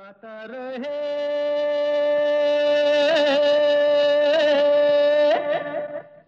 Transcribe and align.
गाता 0.00 0.44
रहे। 0.50 0.98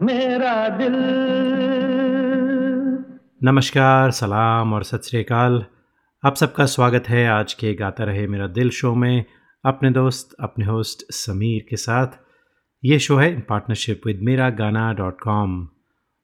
मेरा 0.03 0.69
दिल। 0.69 0.97
नमस्कार, 3.45 4.11
सलाम 4.11 4.73
और 4.73 4.85
सत 4.85 5.03
श्रीकाल 5.05 5.65
आप 6.23 6.37
सबका 6.37 6.67
स्वागत 6.67 7.09
है 7.09 7.27
आज 7.29 7.55
के 7.55 7.75
गाता 7.75 8.05
रहे 8.05 8.27
मेरा 8.27 8.47
दिल 8.47 8.71
शो 8.71 8.95
में 8.95 9.25
अपने 9.65 9.91
दोस्त, 9.91 10.37
अपने 10.41 10.65
होस्ट 10.65 11.13
समीर 11.13 11.67
के 11.71 11.77
साथ। 11.77 12.21
ये 12.85 12.99
शो 12.99 13.17
है 13.17 13.41
पार्टनरशिप 13.41 14.07
विद 14.07 14.21
मेरा 14.23 14.51
गाना 14.51 14.93
डॉट 14.93 15.21
कॉम 15.21 15.69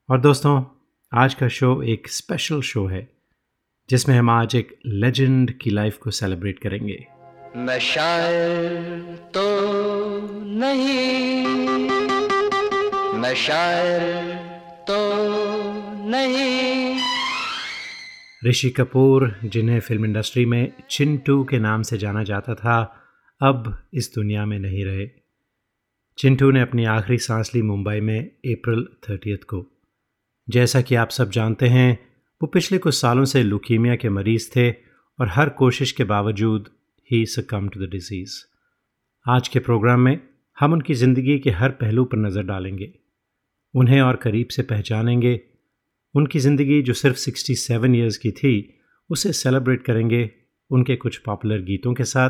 और 0.09 0.21
दोस्तों, 0.21 0.63
आज 1.13 1.33
का 1.33 1.47
शो 1.47 1.81
एक 1.83 2.07
स्पेशल 2.07 2.61
शो 2.61 2.87
है, 2.87 3.07
जिसमें 3.89 4.17
हम 4.17 4.29
आज 4.29 4.55
एक 4.55 4.79
लेजेंड 4.85 5.51
की 5.51 5.69
लाइफ 5.69 5.97
को 5.97 6.11
सेलिब्रेट 6.11 6.59
करेंगे। 6.59 7.05
मैं 7.55 7.79
शायर 7.79 8.99
तो 9.37 9.59
नहीं। 10.43 11.47
मैं 13.13 13.35
शायर 13.35 14.35
तो 14.87 15.15
नहीं। 16.09 16.99
ऋषि 18.49 18.69
कपूर, 18.69 19.35
जिन्हें 19.45 19.79
फ़िल्म 19.79 20.05
इंडस्ट्री 20.05 20.45
में 20.45 20.73
चिंटू 20.89 21.43
के 21.43 21.59
नाम 21.59 21.81
से 21.81 21.97
जाना 21.97 22.23
जाता 22.23 22.53
था, 22.53 23.03
अब 23.41 23.87
इस 23.93 24.11
दुनिया 24.15 24.45
में 24.45 24.59
नहीं 24.59 24.85
रहे। 24.85 25.07
चिंटू 26.17 26.51
ने 26.51 26.61
अपनी 26.61 26.85
आखिरी 26.85 27.17
सांस 27.17 27.51
ली 27.55 27.61
मुंबई 27.61 27.99
में 27.99 28.25
अप्रैल 28.25 28.87
थर्टियथ 29.09 29.43
को। 29.43 29.81
जैसा 30.49 30.81
कि 30.81 30.95
आप 30.95 31.09
सब 31.09 31.31
जानते 31.31 31.67
हैं, 31.67 31.99
वो 32.41 32.47
पिछले 32.47 32.77
कुछ 32.77 32.95
सालों 32.95 33.25
से 33.25 33.43
लुकीमिया 33.43 33.95
के 33.95 34.09
मरीज़ 34.09 34.49
थे 34.49 34.71
और 35.19 35.27
हर 35.29 35.49
कोशिश 35.49 35.91
के 35.91 36.03
बावजूद 36.03 36.69
ही 37.11 37.25
सकम 37.25 37.69
टू 37.69 37.79
द 37.79 37.89
डिज़ीज़ 37.89 38.33
आज 39.29 39.47
के 39.47 39.59
प्रोग्राम 39.59 39.99
में 39.99 40.19
हम 40.59 40.73
उनकी 40.73 40.93
ज़िंदगी 40.93 41.39
के 41.39 41.49
हर 41.49 41.69
पहलू 41.69 42.05
पर 42.05 42.17
नज़र 42.17 42.43
डालेंगे। 42.43 42.93
उन्हें 43.75 44.01
और 44.01 44.15
करीब 44.15 44.47
से 44.47 44.63
पहचानेंगे। 44.63 45.41
उनकी 46.15 46.39
ज़िंदगी 46.39 46.81
जो 46.81 46.93
सिर्फ़ 46.93 47.17
67 47.17 47.95
ईयर्स 47.95 48.17
की 48.17 48.31
थी, 48.31 48.79
उसे 49.09 49.33
सेलिब्रेट 49.33 49.83
करेंगे 49.83 50.31
उनके 50.71 50.95
कुछ 50.95 51.17
पॉपुलर 51.17 51.61
गीतों 51.61 51.93
के 51.93 52.03
साथ, 52.03 52.29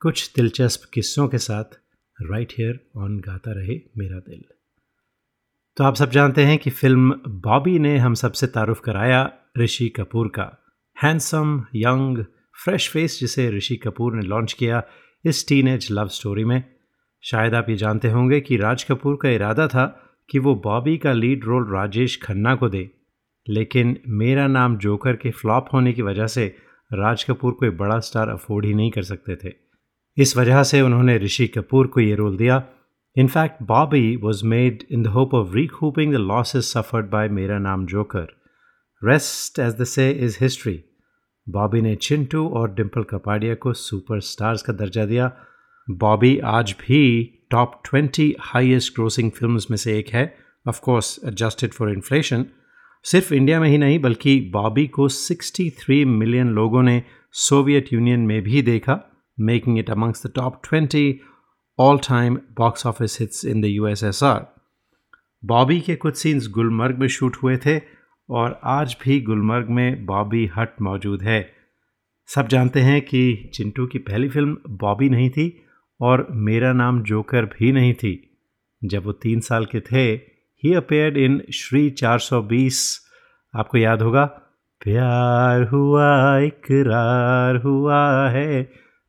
कुछ 0.00 0.32
दिलचस्प 0.36 0.90
किस्सों 0.94 1.28
के 1.28 1.38
साथ। 1.38 1.64
राइट 2.22 2.52
हेयर 2.58 2.80
ऑन 2.96 3.20
गाता 3.20 3.52
रहे 3.52 3.80
मेरा 3.98 4.18
दिल। 4.18 4.44
तो 5.76 5.84
आप 5.84 5.94
सब 5.94 6.10
जानते 6.10 6.44
हैं 6.44 6.58
कि 6.58 6.70
फ़िल्म 6.70 7.14
बॉबी 7.28 7.78
ने 7.78 7.98
हम 7.98 8.14
सबसे 8.14 8.46
तारुफ 8.46 8.80
कराया 8.80 9.32
ऋषि 9.58 9.88
कपूर 9.88 10.28
का। 10.28 10.72
हैंडसम 11.02 11.66
यंग 11.74 12.24
फ्रेश 12.64 12.90
फेस 12.90 13.20
जिसे 13.20 13.50
ऋषि 13.50 13.76
कपूर 13.76 14.14
ने 14.14 14.22
लॉन्च 14.22 14.52
किया 14.52 14.82
इस 15.24 15.48
टीन 15.48 15.68
एज 15.68 15.88
लव 15.90 16.08
स्टोरी 16.08 16.44
में। 16.44 16.64
शायद 17.22 17.54
आप 17.54 17.66
ये 17.68 17.76
जानते 17.76 18.10
होंगे 18.10 18.40
कि 18.40 18.56
राज 18.56 18.84
कपूर 18.84 19.18
का 19.22 19.28
इरादा 19.28 19.68
था 19.68 20.12
कि 20.30 20.38
वो 20.38 20.54
बॉबी 20.54 20.98
का 20.98 21.12
लीड 21.12 21.44
रोल 21.44 21.72
राजेश 21.72 22.20
खन्ना 22.22 22.54
को 22.54 22.68
दे। 22.68 22.90
लेकिन 23.48 23.98
मेरा 24.08 24.46
नाम 24.46 24.76
जोकर 24.76 25.16
के 25.16 25.30
फ्लॉप 25.30 25.66
होने 25.72 25.92
की 25.92 26.02
वजह 26.02 26.26
से 26.26 26.56
राज 26.92 27.24
कपूर 27.24 27.52
कोई 27.52 27.70
बड़ा 27.70 27.98
स्टार 27.98 28.28
अफोर्ड 28.28 28.64
ही 28.64 28.74
नहीं 28.74 28.90
कर 28.90 29.02
सकते 29.02 29.36
थे। 29.36 29.52
इस 30.16 30.36
वजह 30.36 30.62
से 30.62 30.80
उन्होंने 30.80 31.18
ऋषि 31.18 31.46
कपूर 31.46 31.86
को 31.86 32.00
ये 32.00 32.14
रोल 32.14 32.36
दिया। 32.36 32.64
In fact 33.16 33.62
Bobby 33.62 34.16
was 34.16 34.46
made 34.46 34.82
in 34.90 35.02
the 35.02 35.06
hope 35.06 35.34
of 35.34 35.54
recouping 35.54 36.12
the 36.12 36.16
losses 36.16 36.72
suffered 36.72 37.10
by 37.10 37.28
Mera 37.28 37.58
Naam 37.58 37.86
Joker. 37.86 38.26
Rest 39.04 39.58
as 39.58 39.74
the 39.74 39.84
say 39.84 40.10
is 40.10 40.38
history 40.40 40.84
Bobby 41.50 41.80
ने 41.80 41.94
चिंटू 41.96 42.48
और 42.48 42.74
डिम्पल 42.74 43.02
कपाडिया 43.02 43.54
को 43.54 43.72
सुपरस्टार्स 43.72 44.62
का 44.62 44.72
दर्जा 44.72 45.04
दिया। 45.04 45.32
बॉबी 45.90 46.38
आज 46.38 46.74
भी 46.80 47.00
top 47.50 47.82
twenty 47.84 48.36
highest 48.40 48.94
grossing 48.94 49.30
films 49.30 49.70
में 49.70 49.76
से 49.76 49.98
एक 49.98 50.08
है। 50.08 50.38
Of course 50.68 51.20
adjusted 51.24 51.70
for 51.70 51.90
inflation 51.90 52.44
सिर्फ़ 53.04 53.34
इंडिया 53.34 53.60
में 53.60 53.68
ही 53.68 53.78
नहीं, 53.78 53.98
बल्कि 53.98 54.50
बॉबी 54.52 54.86
को 54.86 55.08
63 55.08 56.04
मिलियन 56.04 56.48
लोगों 56.48 56.82
ने 56.82 57.02
सोवियत 57.32 57.92
यूनियन 57.92 58.20
में 58.20 58.42
भी 58.42 58.62
देखा 58.62 59.00
making 59.40 59.78
it 59.78 59.90
amongst 59.90 60.26
the 60.26 60.32
top 60.34 60.62
20 60.64 61.14
all 61.78 61.98
time 61.98 62.38
box 62.58 62.86
office 62.86 63.20
hits 63.20 63.44
in 63.44 63.60
the 63.60 63.64
USSR 63.64 64.54
Bobby 65.44 65.80
के 65.80 65.96
कुछ 65.96 66.16
सीन्स 66.16 66.48
गुलमर्ग 66.48 66.98
में 66.98 67.08
शूट 67.08 67.36
हुए 67.36 67.56
थे। 67.56 67.99
और 68.30 68.60
आज 68.64 68.96
भी 69.04 69.20
गुलमर्ग 69.20 69.68
में 69.68 70.06
बॉबी 70.06 70.50
हट 70.56 70.82
मौजूद 70.82 71.22
है। 71.22 71.52
सब 72.26 72.48
जानते 72.48 72.80
हैं 72.80 73.02
कि 73.02 73.50
चिंटू 73.54 73.86
की 73.86 73.98
पहली 73.98 74.28
फ़िल्म 74.28 74.56
बॉबी 74.68 75.08
नहीं 75.08 75.30
थी 75.30 75.62
और 76.00 76.26
मेरा 76.30 76.72
नाम 76.72 77.02
जोकर 77.02 77.44
भी 77.44 77.72
नहीं 77.72 77.94
थी। 77.94 78.38
जब 78.84 79.04
वो 79.04 79.12
तीन 79.12 79.40
साल 79.40 79.64
के 79.64 79.80
थे 79.80 80.12
ही 80.64 80.74
अपेयर्ड 80.74 81.16
इन 81.16 81.42
श्री 81.52 81.90
420 81.90 83.00
आपको 83.54 83.78
याद 83.78 84.02
होगा, 84.02 84.24
प्यार 84.80 85.62
हुआ, 85.62 86.38
इकरार 86.38 87.56
हुआ 87.56 88.28
है, 88.28 88.62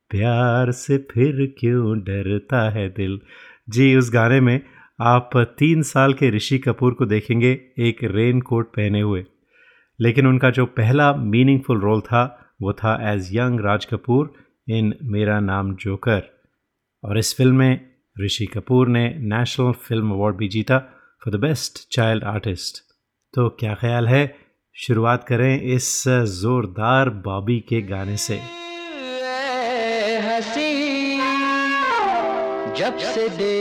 प्यार 0.10 0.72
से 0.72 0.98
फिर 0.98 1.56
क्यों 1.60 2.00
डरता 2.00 2.70
है 2.70 2.90
दिल? 2.90 3.22
जी, 3.70 3.96
उस 3.96 4.14
गाने 4.14 4.40
में 4.40 4.62
आप 5.02 5.30
तीन 5.60 5.82
साल 5.82 6.14
के 6.14 6.30
ऋषि 6.30 6.58
कपूर 6.60 6.94
को 6.94 7.06
देखेंगे 7.06 7.52
एक 7.80 8.04
रेन 8.04 8.42
कोट 8.42 8.68
पहने 8.68 9.00
हुए। 9.02 9.24
लेकिन 10.00 10.28
उनका 10.28 10.50
जो 10.50 10.66
पहला 10.66 11.14
मीनिंगफुल 11.14 11.80
रोल 11.82 12.02
था, 12.02 12.54
वो 12.62 12.74
था 12.74 12.94
as 13.12 13.30
young 13.36 13.60
Raj 13.60 13.86
Kapoor 13.86 14.34
in 14.70 14.94
Mera 15.04 15.40
Naam 15.40 15.74
Joker 15.76 16.22
और 17.04 17.18
इस 17.18 17.36
फ़िल्म 17.38 17.56
में 17.56 17.90
ऋषि 18.16 18.46
कपूर 18.46 18.88
ने 18.88 19.08
नेशनल 19.18 19.72
फ़िल्म 19.72 20.12
अवार्ड 20.12 20.36
भी 20.36 20.48
जीता 20.48 20.78
for 21.22 21.38
the 21.38 21.40
best 21.42 21.88
child 21.92 22.24
artist 22.24 22.84
तो 23.34 23.50
क्या 23.60 23.74
ख्याल 23.74 24.08
है? 24.08 24.24
शुरुआत 24.76 25.24
करें 25.24 25.62
इस 25.62 26.04
ज़ोरदार 26.08 27.10
बॉबी 27.26 27.60
के 27.70 27.82
गाने 27.82 28.18
से। 28.18 28.36
हसी, 30.28 30.72
जब 32.78 32.98
से 32.98 33.30
देखा 33.30 33.61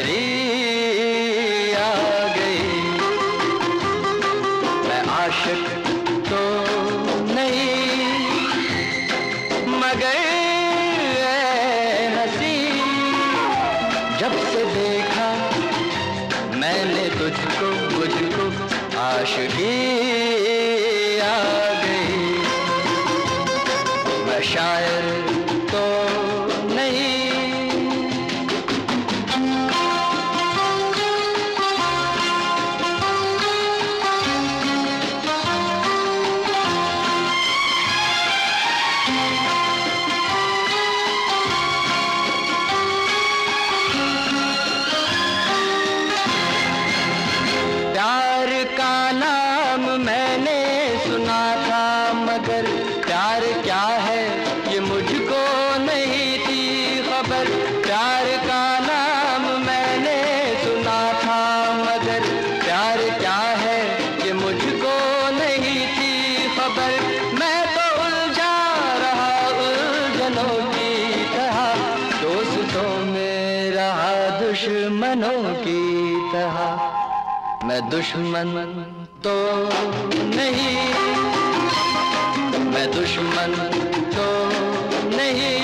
मैं 82.81 82.91
दुश्मन 82.91 83.51
तो 84.13 84.27
नहीं। 85.17 85.59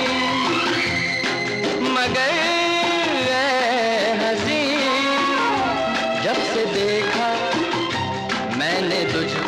मगर 1.94 2.36
हसी। 4.22 4.62
जब 6.24 6.38
से 6.52 6.66
देखा 6.74 7.30
मैंने 8.58 9.02
तुझको 9.14 9.47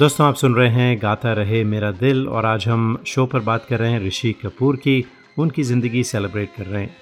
दोस्तों, 0.00 0.26
आप 0.26 0.34
सुन 0.34 0.54
रहे 0.54 0.68
हैं 0.68 0.98
गाता 1.02 1.32
रहे 1.32 1.62
मेरा 1.64 1.90
दिल 1.90 2.28
और 2.28 2.46
आज 2.46 2.66
हम 2.68 3.02
शो 3.06 3.24
पर 3.26 3.40
बात 3.40 3.64
कर 3.64 3.78
रहे 3.78 3.90
हैं 3.92 4.00
ऋषि 4.00 4.32
कपूर 4.32 4.76
की, 4.76 5.04
उनकी 5.38 5.62
ज़िंदगी 5.62 6.04
सेलिब्रेट 6.04 6.52
कर 6.56 6.66
रहे 6.66 6.82
हैं। 6.82 6.96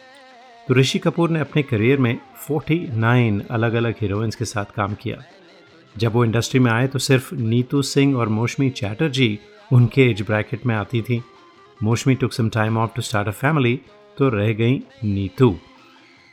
तो 0.69 0.75
ऋषि 0.75 0.99
कपूर 0.99 1.31
ने 1.31 1.41
अपने 1.41 1.63
करियर 1.63 1.99
में 1.99 2.19
49 2.41 3.41
अलग 3.51 3.75
अलग 3.75 3.95
हीरोइंस 4.01 4.37
के 4.37 4.45
साथ 4.45 4.75
काम 4.77 4.95
किया। 4.95 5.23
जब 5.97 6.13
वो 6.13 6.25
इंडस्ट्री 6.25 6.61
में 6.61 6.71
आए 6.73 6.87
तो 6.87 6.99
सिर्फ़ 6.99 7.35
नीतू 7.35 7.83
सिंह 7.83 8.17
और 8.17 8.29
मौसमी 8.29 8.71
चैटर्जी 8.71 9.39
उनके 9.73 10.11
एज 10.11 10.23
ब्रैकेट 10.23 10.67
में 10.67 10.75
आती 10.75 11.03
थी। 11.03 11.23
Moushumi 11.83 12.15
took 12.15 12.33
some 12.33 12.49
time 12.49 12.79
off 12.79 12.91
to 12.97 13.03
start 13.03 13.29
a 13.29 13.33
family 13.33 13.81
तो 14.19 14.29
रह 14.29 14.53
गई 14.53 14.83
नीतू। 15.05 15.57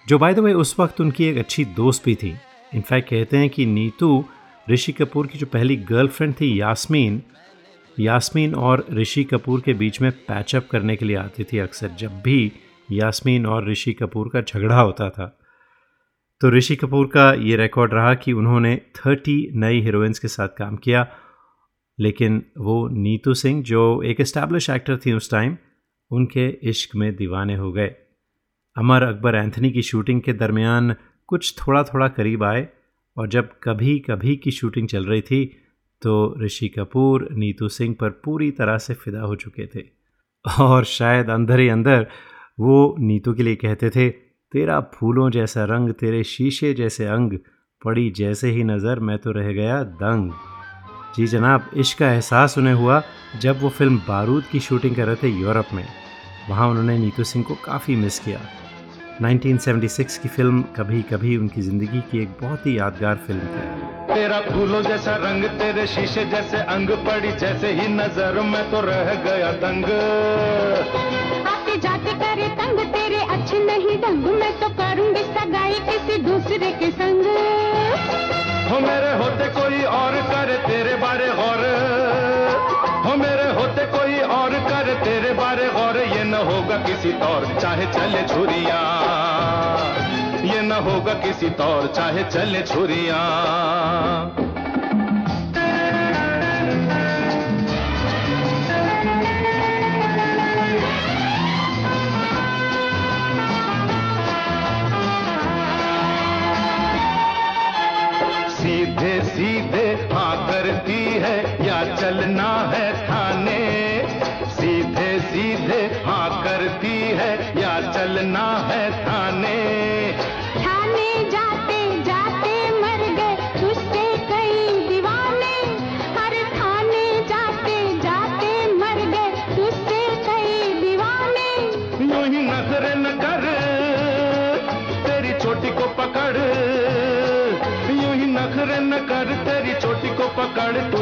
जो 0.08 0.18
बाय 0.18 0.34
द 0.34 0.40
वे 0.40 0.54
उस 0.56 0.76
वक्त 0.80 1.02
उनकी 1.02 1.26
एक 1.26 1.38
अच्छी 1.38 1.66
दोस्त 1.76 2.06
भी 2.06 2.16
थी। 2.16 2.36
इनफैक्ट 2.76 3.10
कहते 3.10 3.38
हैं 3.38 3.50
कि 3.50 3.66
नीतू 3.66 4.26
ऋषि 4.70 4.92
कपूर 4.92 5.28
की 5.28 5.40
जो 5.40 5.46
पहली 5.46 5.76
गर्लफ्रेंड 5.76 6.34
थी, 6.34 6.60
यास्मीन 6.62 7.22
यास्मीन 8.00 8.56
और 8.56 8.86
ऋषि 8.92 9.24
कपूर 9.24 9.62
के 9.62 9.74
बीच 9.74 10.02
में 10.02 10.12
पैचअप 10.12 10.68
करने 10.72 10.96
के 10.96 11.06
लिए 11.06 11.16
आती 11.16 11.44
थी 11.44 11.58
अक्सर, 11.58 11.88
जब 11.88 12.22
भी 12.22 12.52
यास्मीन 12.92 13.46
और 13.46 13.70
ऋषि 13.70 13.94
कपूर 13.94 14.30
का 14.34 14.42
झगड़ा 14.42 14.80
होता 14.80 15.10
था। 15.10 15.28
तो 16.42 16.50
ऋषि 16.50 16.76
कपूर 16.76 17.08
का 17.08 17.34
ये 17.34 17.56
रिकॉर्ड 17.56 17.94
रहा 17.94 18.14
कि 18.14 18.34
उन्होंने 18.34 18.76
थर्टी 18.76 19.52
नई 19.54 19.82
हीरोइंस 19.82 20.20
के 20.20 20.28
साथ 20.28 20.48
काम 20.48 20.76
किया, 20.76 21.08
लेकिन 22.00 22.44
वो 22.58 22.88
नीतू 22.88 23.34
सिंह, 23.34 23.64
जो 23.64 24.02
एक 24.02 24.22
इस्टेब्लिश 24.22 24.70
एक्टर 24.70 24.98
थी 24.98 25.14
उस 25.14 25.32
टाइम 25.32 25.58
उनके 26.12 26.48
इश्क 26.70 26.96
में 26.96 27.16
दीवाने 27.16 27.56
हो 27.56 27.72
गए। 27.72 27.88
अमर 28.78 29.04
अकबर 29.04 29.36
एंथनी 29.36 29.72
की 29.72 29.82
शूटिंग 29.82 30.22
के 30.22 30.34
दरमियान 30.34 30.96
कुछ 31.28 31.56
थोड़ा 31.60 31.84
थोड़ा 31.84 32.08
करीब 32.08 32.44
आए 32.44 32.68
और 33.18 33.28
जब 33.28 33.50
कभी 33.64 33.98
कभी 34.00 34.36
की 34.36 34.52
शूटिंग 34.52 34.88
चल 34.88 35.06
रही 35.06 35.22
थी 35.22 35.46
तो 36.02 36.36
ऋषि 36.42 36.68
कपूर, 36.70 37.28
नीतू 37.32 37.68
सिंह 37.70 37.96
पर 38.00 38.10
पूरी 38.26 38.50
तरह 38.52 38.78
से 38.78 38.94
फिदा 38.94 39.22
हो 39.22 39.36
चुके 39.36 39.66
थे। 39.66 39.84
और 40.46 40.84
शायद 40.86 41.30
अंदर 41.30 41.60
ही 41.60 41.68
अंदर 41.70 42.08
वो 42.60 42.96
नीतू 43.00 43.34
के 43.34 43.44
लिए 43.44 43.56
कहते 43.56 43.90
थे, 43.90 44.10
तेरा 44.10 44.80
फूलों 44.94 45.30
जैसा 45.30 45.64
रंग, 45.66 45.90
तेरे 45.92 46.24
शीशे 46.24 46.74
जैसे 46.74 47.06
अंग, 47.06 47.32
पड़ी 47.82 48.10
जैसे 48.12 48.52
ही 48.52 48.64
नज़र, 48.64 49.00
मैं 49.00 49.18
तो 49.18 49.32
रह 49.32 49.52
गया 49.52 49.84
दंग। 49.84 50.32
जी 51.16 51.26
जनाब, 51.28 51.70
इश्क 51.78 51.98
का 52.00 52.12
एहसास 52.12 52.58
उन्हें 52.58 52.74
हुआ 52.74 53.02
जब 53.42 53.62
वो 53.62 53.70
फ़िल्म 53.70 53.98
बारूद 53.98 54.44
की 54.44 54.60
शूटिंग 54.60 54.96
कर 54.96 55.06
रहे 55.06 55.16
थे 55.16 55.30
यूरोप 55.30 55.74
में। 55.74 55.86
वहाँ 56.50 56.70
उन्होंने 56.70 56.98
नीतू 56.98 57.24
सिंह 57.24 57.46
को 57.46 57.56
काफ़ी 57.56 57.96
मिस 57.96 58.20
किया। 58.20 58.40
1976 59.16 60.18
की 60.18 60.30
फ़िल्म 60.30 60.62
कभी 60.76 61.02
कभी 61.10 61.36
उनकी 61.38 61.62
ज़िंदगी 61.62 62.00
की 62.10 62.22
एक 62.22 62.30
बहुत 62.42 62.66
ही 62.66 62.78
यादगार 62.78 63.16
फ़िल्म 63.28 63.46
थी। 63.52 64.14
तेरा 64.14 64.40
फूलों 64.42 64.82
जैसा 64.84 65.16
रंग 65.22 65.44
तेरे 65.60 65.86
शीशे 65.88 66.26
जैसे 66.32 66.58
अंग 66.74 66.90
पड़ी 67.06 67.32
जैसे 67.40 67.72
ही 67.80 67.88
नज़र 67.94 68.40
में 68.44 68.64
तो 68.72 68.82
रह 68.82 69.14
गया 69.24 69.52
दंग 69.64 69.86
आते 71.48 71.78
जाते 71.86 72.14
करे 72.24 72.48
तंग 72.60 72.80
तेरे 72.96 73.22
अच्छे 73.38 73.64
नहीं 73.66 73.98
ढंग 74.02 74.26
मैं 74.42 74.52
तो 74.60 74.70
करूँगी 74.82 75.24
सगाई 75.32 75.80
किसी 75.88 76.22
दूसरे 76.24 76.72
के 76.82 76.92
संग। 77.00 77.24
हो 78.70 78.80
मेरे 78.82 79.14
होते 79.18 79.48
कोई 79.60 79.84
और 79.96 80.22
करे 80.32 80.58
तेरे 80.68 80.96
बारे 81.02 81.28
गौर। 81.40 81.64
तेरे 85.04 85.34
बारे 85.34 85.68
गौर 85.70 85.98
ये 85.98 86.24
न 86.24 86.34
होगा 86.34 86.78
किसी 86.78 87.12
तौर 87.14 87.46
चाहे 87.62 87.86
चले 87.86 88.24
छुरिया। 88.28 88.80
ये 90.46 90.62
न 90.62 90.72
होगा 90.72 91.14
किसी 91.14 91.50
तौर 91.50 91.88
चाहे 91.96 92.24
चले 92.24 92.62
छुरिया। 92.64 93.20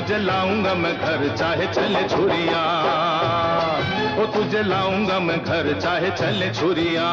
तुझे 0.03 0.17
लाऊँगा 0.17 0.73
मैं 0.73 0.97
घर, 0.97 1.35
चाहे 1.35 1.67
चले 1.67 2.09
छुरिया। 2.09 2.63
ओ, 4.19 4.25
तुझे 4.25 4.63
लाऊँगा 4.63 5.19
मैं 5.19 5.43
घर, 5.43 5.79
चाहे 5.79 6.11
चले 6.11 6.49
छुरिया। 6.49 7.07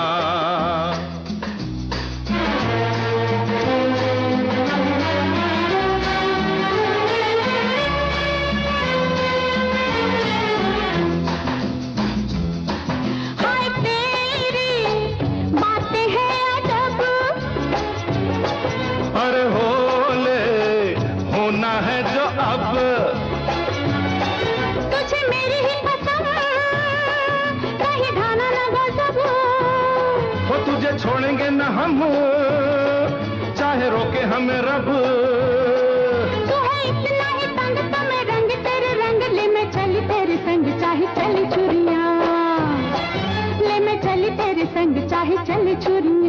हम 31.80 32.00
चाहे 33.58 33.88
रोके 33.90 34.22
हमें 34.30 34.60
रब। 34.62 34.88
तू 36.48 36.56
है 36.64 36.80
इतना 36.88 37.28
ही 37.28 37.46
तंग 37.56 37.78
तो 37.92 38.02
मैं 38.08 38.22
रंग, 38.30 38.50
तेरे 38.66 38.92
रंग, 39.00 39.22
ले 39.36 39.46
मैं 39.54 39.64
चली 39.72 40.00
तेरे 40.10 40.36
संग, 40.46 40.66
चाहे 40.80 41.06
चली 41.16 41.44
चुरिया। 41.54 42.02
ले 43.62 43.78
मैं 43.86 44.00
चली 44.02 44.30
तेरे 44.42 44.64
संग, 44.76 45.06
चाहे 45.08 45.36
चली 45.46 45.74
चुरिया। 45.86 46.19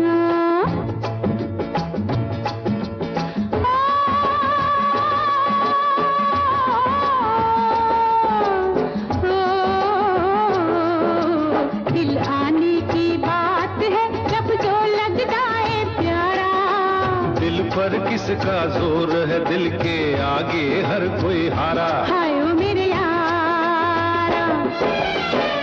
किसका 18.61 18.79
ज़ोर 18.79 19.11
है 19.27 19.37
दिल 19.45 19.69
के 19.77 19.97
आगे 20.21 20.65
हर 20.85 21.03
कोई 21.21 21.47
हारा। 21.49 21.87
हाय 22.09 22.33
ओ 22.41 22.53
मेरे 22.55 22.85
यारा 22.85 24.43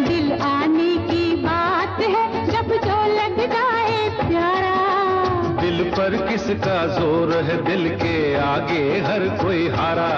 दिल 0.09 0.33
आने 0.43 0.91
की 1.07 1.23
बात 1.45 2.01
है 2.03 2.25
जब 2.47 2.73
जो 2.87 2.99
लग 3.15 3.39
जाए 3.53 4.01
प्यारा। 4.19 4.75
दिल 5.61 5.79
पर 5.93 6.17
किसका 6.29 6.79
ज़ोर 6.99 7.37
है 7.45 7.63
दिल 7.65 7.89
के 8.03 8.17
आगे 8.43 8.83
हर 9.07 9.29
कोई 9.43 9.69
हारा। 9.77 10.11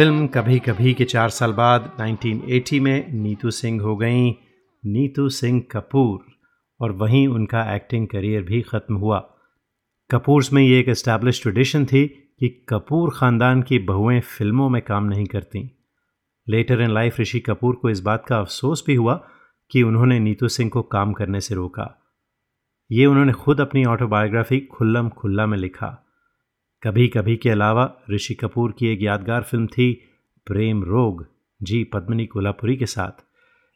फ़िल्म 0.00 0.26
कभी 0.26 0.58
कभी 0.58 0.94
के 0.94 1.04
चार 1.04 1.28
साल 1.28 1.52
बाद 1.52 1.96
1980 2.00 2.80
में 2.80 3.12
नीतू 3.12 3.50
सिंह 3.50 3.82
हो 3.82 3.96
गईं। 3.96 4.34
नीतू 4.84 5.28
सिंह 5.28 5.62
कपूर, 5.70 6.20
और 6.80 6.92
वहीं 6.92 7.28
उनका 7.28 7.74
एक्टिंग 7.74 8.08
करियर 8.08 8.42
भी 8.42 8.62
ख़त्म 8.62 8.94
हुआ। 8.94 9.18
कपूर्स 10.10 10.52
में 10.52 10.62
ये 10.62 10.80
एक 10.80 10.88
इस्टेब्लिश 10.88 11.42
ट्रेडिशन 11.42 11.84
थी 11.84 12.06
कि 12.06 12.66
कपूर 12.68 13.10
ख़ानदान 13.10 13.62
की 13.62 13.78
बहुएँ 13.78 14.20
फ़िल्मों 14.20 14.68
में 14.68 14.82
काम 14.82 15.04
नहीं 15.04 15.26
करती। 15.26 15.70
Later 16.48 16.80
in 16.80 16.90
life 16.90 17.20
Rishi 17.20 17.40
Kapoor 17.40 17.74
को 17.74 17.90
इस 17.90 18.00
बात 18.00 18.24
का 18.28 18.38
अफसोस 18.38 18.84
भी 18.86 18.94
हुआ 18.94 19.14
कि 19.70 19.82
उन्होंने 19.82 20.18
नीतू 20.18 20.48
सिंह 20.48 20.70
को 20.70 20.82
काम 20.82 21.12
करने 21.12 21.40
से 21.40 21.54
रोका। 21.54 22.12
ये 22.92 23.06
उन्होंने 23.06 23.32
खुद 23.32 23.60
अपनी 23.60 23.84
ऑटोबायोग्राफी 23.84 24.60
खुल्लम 24.60 25.08
खुल्ला 25.08 25.46
में 25.46 25.58
लिखा। 25.58 26.09
कभी 26.82 27.06
कभी 27.08 27.36
के 27.36 27.50
अलावा 27.50 27.84
ऋषि 28.10 28.34
कपूर 28.34 28.72
की 28.78 28.86
एक 28.88 28.98
यादगार 29.02 29.42
फ़िल्म 29.42 29.66
थी, 29.66 29.92
प्रेम 30.46 30.82
रोग, 30.84 31.26
जी 31.60 31.82
पद्मिनी 31.84 32.26
कोल्हापुरी 32.26 32.76
के 32.76 32.86
साथ। 32.86 33.24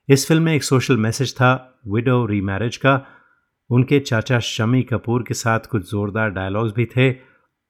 इस 0.08 0.26
फ़िल्म 0.28 0.42
में 0.42 0.54
एक 0.54 0.62
सोशल 0.62 0.96
मैसेज 0.96 1.34
था, 1.34 1.80
विडो 1.87 2.25
रीमैरिज 2.26 2.76
का। 2.76 2.94
उनके 3.70 3.99
चाचा 4.00 4.38
शमी 4.38 4.82
कपूर 4.82 5.23
के 5.23 5.34
साथ 5.34 5.61
कुछ 5.61 5.90
ज़ोरदार 5.90 6.30
डायलॉग्स 6.30 6.73
भी 6.73 6.87
थे 6.87 7.11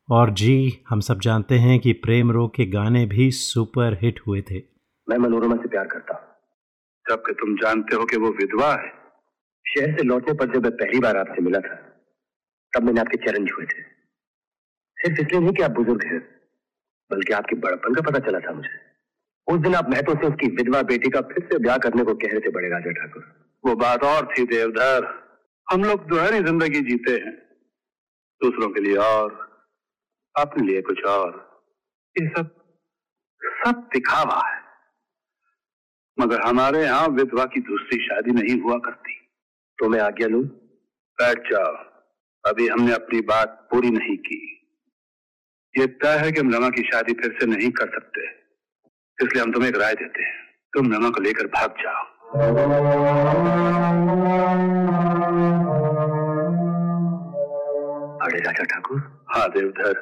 और 0.08 0.30
जी, 0.30 0.84
हम 0.88 1.00
सब 1.00 1.20
जानते 1.20 1.58
हैं 1.58 1.78
कि 1.80 1.92
प्रेम 1.92 2.30
रोग 2.30 2.54
के 2.54 2.66
गाने 2.66 3.04
भी 3.06 3.30
सुपर 3.30 3.98
हिट 4.02 4.20
हुए 4.26 4.42
थे। 4.42 4.62
मैं 5.08 5.18
मनोरमा 5.18 5.56
से 5.56 5.68
प्यार 5.68 5.86
करता 5.86 6.20
जबकि 7.06 7.32
तुम 7.32 7.56
जानते 7.56 7.96
हो 7.96 8.04
कि 8.04 8.16
वो 8.16 8.30
विधवा 8.32 8.72
है। 8.74 8.92
शहर 9.64 9.96
से 9.96 10.04
लौटने 10.04 10.34
पर 10.34 10.52
जब 10.54 10.62
मैं 10.62 10.72
पहली 10.72 11.00
बार 11.00 11.16
आपसे 11.16 11.42
मिला 11.42 11.58
था, 11.58 11.74
तब 12.72 12.82
मैंने 12.82 13.00
आपके 13.00 13.16
चरण 13.16 13.46
छुए 13.46 13.66
थे। 13.66 13.93
सिर्फ़ 15.04 15.20
इसलिए 15.20 15.40
नहीं 15.40 15.52
कि 15.52 15.62
आप 15.62 15.70
बुज़ुर्ग 15.70 16.04
हैं, 16.04 16.20
बल्कि 17.10 17.32
आपके 17.32 17.56
बड़पन 17.56 17.94
का 17.94 18.00
पता 18.00 18.18
चला 18.18 18.38
था 18.38 18.52
मुझे। 18.52 18.94
उस 19.46 19.60
दिन 19.60 19.74
आप 19.74 19.90
महत्व 19.90 20.14
से 20.14 20.26
उसकी 20.26 20.46
विधवा 20.46 20.82
बेटी 20.82 21.10
का 21.10 21.20
फिर 21.20 21.48
से 21.52 21.58
ब्याह 21.58 21.76
करने 21.76 22.04
को 22.04 22.14
कह 22.14 22.28
रहे 22.30 22.40
थे, 22.40 22.50
बड़े 22.50 22.68
राजा 22.68 22.90
ठाकुर। 22.90 23.50
वो 23.66 23.74
बात 23.74 24.04
और 24.04 24.34
थी, 24.34 24.44
देवधर। 24.44 25.24
हम 25.72 25.84
लोग 25.84 26.06
दुहरी 26.06 26.38
ज़िंदगी 26.38 26.80
जीते 26.80 27.12
हैं, 27.12 27.36
दूसरों 28.42 28.68
के 28.68 28.80
लिए 28.80 28.96
और 28.96 29.54
अपने 30.38 30.66
लिए 30.66 30.82
कुछ 30.82 31.04
और। 31.04 31.62
ये 32.20 32.28
सब 32.28 32.60
सब 33.44 33.88
दिखावा 33.92 34.50
है। 34.50 34.62
मगर 36.20 36.40
हमारे 36.40 36.82
यहाँ 36.82 37.08
विधवा 37.08 37.44
की 37.44 37.60
दूसरी 37.60 38.04
शादी 38.04 38.30
नहीं 38.30 38.60
हुआ 38.60 38.78
करती। 38.78 39.14
तो 39.78 39.88
मैं 39.88 40.00
आज्ञा 40.00 40.28
लू? 40.28 40.42
बैठ 41.18 41.38
जाओ। 41.52 41.76
अभी 42.50 42.68
हमने 42.68 42.94
अपनी 42.94 43.20
बात 43.20 43.68
पूरी 43.70 43.90
नहीं 43.90 44.16
की। 44.16 44.63
ये 45.78 45.86
तय 45.86 46.18
है 46.18 46.32
कि 46.32 46.40
हम 46.40 46.54
रमा 46.54 46.68
की 46.68 46.82
शादी 46.82 47.12
फिर 47.12 47.36
से 47.40 47.46
नहीं 47.46 47.70
कर 47.70 47.86
सकते। 47.86 48.24
इसलिए 49.18 49.42
हम 49.42 49.52
तुम्हें 49.52 49.68
एक 49.70 49.76
राय 49.76 49.94
देते 49.94 50.22
हैं। 50.22 50.34
तुम 50.72 50.92
रमा 50.92 51.08
को 51.10 51.20
लेकर 51.20 51.46
भाग 51.46 51.74
जाओ। 51.78 52.02
अरे 58.24 58.40
राजा 58.40 58.64
ठाकुर। 58.64 59.00
हाँ 59.28 59.48
देवधर। 59.48 60.00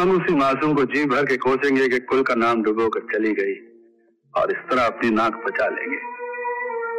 हम 0.00 0.10
उसी 0.10 0.34
मासूम 0.34 0.74
को 0.74 0.84
जी 0.84 1.04
भर 1.04 1.24
के 1.24 1.36
कोसेंगे 1.36 1.88
कि 1.88 1.98
कुल 2.00 2.22
का 2.22 2.34
नाम 2.34 2.62
डुबो 2.62 2.88
कर 2.88 3.06
चली 3.12 3.32
गई 3.32 3.54
और 4.34 4.52
इस 4.52 4.58
तरह 4.70 4.86
अपनी 4.86 5.10
नाक 5.10 5.36
बचा 5.46 5.68
लेंगे। 5.68 5.98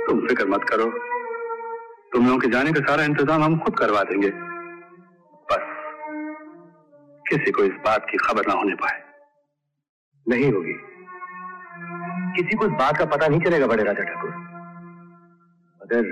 तुम 0.06 0.26
फ़िक्र 0.28 0.48
मत 0.48 0.64
करो। 0.70 0.86
तुम 2.14 2.26
लोगों 2.26 2.40
के 2.40 2.48
जाने 2.48 2.72
का 2.72 2.80
सारा 2.82 3.04
इंतज़ाम 3.04 3.44
हम 3.44 3.60
खुद 3.60 3.78
करवा 3.80 4.04
देंगे। 4.04 4.32
किसी 7.32 7.52
को 7.52 7.64
इस 7.64 7.76
बात 7.86 8.06
की 8.12 8.18
खबर 8.18 8.48
ना 8.48 8.54
होने 8.54 8.76
पाए। 8.76 9.02
नहीं 10.26 10.52
होगी। 10.52 10.74
किसी 12.36 12.58
को 12.58 12.66
इस 12.66 12.72
बात 12.80 12.98
का 12.98 13.06
पता 13.06 13.28
नहीं 13.28 13.40
चलेगा 13.40 13.68
बड़े 13.68 13.84
राजा 13.84 14.04
ठाकुर। 14.04 14.30
मगर 15.82 16.10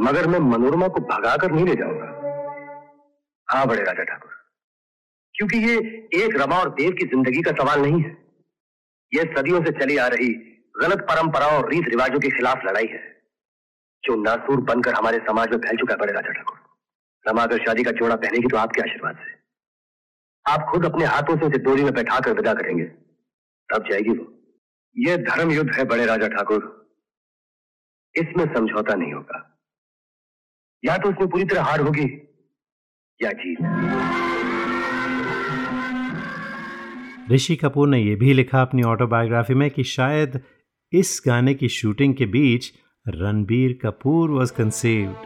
मगर 0.00 0.26
मैं 0.26 0.38
मनोरमा 0.40 0.88
को 0.88 1.00
भगाकर 1.08 1.52
नहीं 1.52 1.66
ले 1.66 1.74
जाऊँगा। 1.74 2.06
हाँ 3.48 3.66
बड़े 3.66 3.82
राजा 3.82 4.04
ठाकुर। 4.04 4.32
क्योंकि 5.34 5.58
ये 5.58 5.76
एक 6.14 6.36
रमा 6.36 6.58
और 6.58 6.70
देव 6.74 6.92
की 6.92 7.06
ज़िंदगी 7.06 7.42
का 7.42 7.52
सवाल 7.52 7.80
नहीं 7.80 8.02
है। 8.02 8.10
ये 9.12 9.22
सदियों 9.36 9.62
से 9.64 9.70
चली 9.72 9.96
आ 9.96 10.06
रही 10.06 10.28
गलत 10.74 11.00
परंपराओं 11.10 11.56
और 11.56 11.68
रीत 11.70 11.88
रिवाजों 11.88 12.20
के 12.20 12.28
खिलाफ 12.30 12.64
लड़ाई 12.66 12.86
है, 12.86 13.02
जो 14.02 14.16
नासूर 14.22 14.60
बनकर 14.64 14.94
हमारे 14.94 15.18
समाज 15.18 15.50
में 15.50 15.58
फैल 15.58 15.76
चुका 15.76 15.94
है, 15.94 15.98
बड़े 16.00 16.12
राजा 16.12 16.32
ठाकुर। 16.32 16.58
रमा 17.24 17.42
अगर 17.42 17.58
शादी 17.58 17.82
का 17.82 17.90
जोड़ा 17.92 18.16
पहनेगी 18.16 18.48
तो 18.48 18.56
आपके 18.56 18.80
आशीर्वाद 18.80 19.16
से। 19.16 19.33
आप 20.46 20.66
खुद 20.72 20.84
अपने 20.84 21.04
हाथों 21.04 21.36
से 21.36 21.46
उसे 21.46 21.58
डोरी 21.58 21.84
में 21.84 21.94
बैठा 21.94 22.20
कर 22.20 22.32
विदा 22.32 22.54
करेंगे। 22.54 22.84
तब 23.72 23.84
जाएगी 23.90 24.10
वो। 24.10 24.42
यह 24.98 25.16
धर्म 25.16 25.50
युद्ध 25.50 25.74
है 25.74 25.84
बड़े 25.84 26.06
राजा 26.06 26.28
ठाकुर। 26.28 26.90
इसमें 28.16 28.54
समझौता 28.54 28.94
नहीं 28.94 29.12
होगा। 29.12 29.60
या 30.84 30.96
तो 30.96 31.10
इसमें 31.10 31.28
पूरी 31.28 31.44
तरह 31.44 31.62
हार 31.62 31.80
होगी 31.80 32.28
या 33.22 33.30
जीत। 33.30 33.58
ऋषि 37.30 37.56
कपूर 37.56 37.88
ने 37.88 37.98
यह 37.98 38.16
भी 38.16 38.32
लिखा 38.32 38.62
अपनी 38.62 38.82
ऑटोबायोग्राफी 38.82 39.54
में 39.54 39.70
कि 39.70 39.84
शायद 39.84 40.40
इस 40.92 41.22
गाने 41.26 41.54
की 41.54 41.68
शूटिंग 41.68 42.14
के 42.14 42.26
बीच 42.26 42.72
रणबीर 43.08 43.78
कपूर 43.82 44.30
वॉज़ 44.30 44.52
कंसीव्ड 44.52 45.16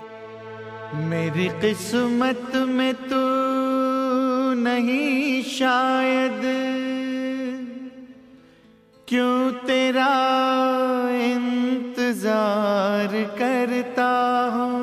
मेरी 0.94 1.48
किस्मत 1.48 2.52
में 2.56 2.94
तू 2.94 3.27
नहीं 4.58 5.42
शायद। 5.42 6.42
क्यों 9.08 9.52
तेरा 9.66 10.14
इंतज़ार 11.10 13.08
करता 13.38 14.10
हूँ? 14.54 14.78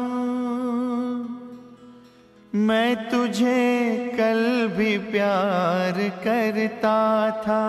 मैं 2.56 3.10
तुझे 3.10 3.96
कल 4.18 4.42
भी 4.78 4.98
प्यार 4.98 6.00
करता 6.24 7.32
था। 7.42 7.66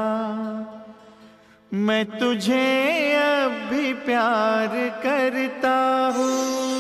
मैं 1.72 2.04
तुझे 2.18 2.66
अब 3.14 3.52
भी 3.70 3.92
प्यार 3.92 4.68
करता 5.02 5.76
हूँ। 6.16 6.75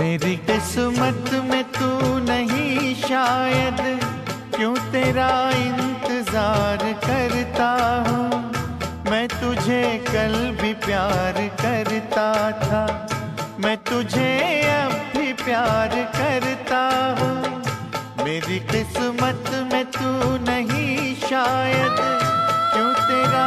मेरी 0.00 0.36
किस्मत 0.46 1.30
में 1.50 1.64
तू 1.72 1.88
नहीं 2.20 2.94
शायद, 2.96 3.80
क्यों 4.56 4.74
तेरा 4.92 5.28
इंतज़ार 5.56 6.82
करता 7.04 7.68
हूँ? 8.08 8.30
मैं 9.10 9.26
तुझे 9.28 9.82
कल 10.08 10.34
भी 10.60 10.72
प्यार 10.86 11.40
करता 11.62 12.26
था, 12.60 12.82
मैं 13.64 13.76
तुझे 13.84 14.32
अब 14.70 14.92
भी 15.16 15.32
प्यार 15.44 15.94
करता 16.16 16.82
हूँ। 17.20 18.24
मेरी 18.24 18.58
किस्मत 18.72 19.50
में 19.72 19.84
तू 19.90 20.10
नहीं 20.50 21.14
शायद, 21.20 21.96
क्यों 22.72 22.92
तेरा 23.00 23.46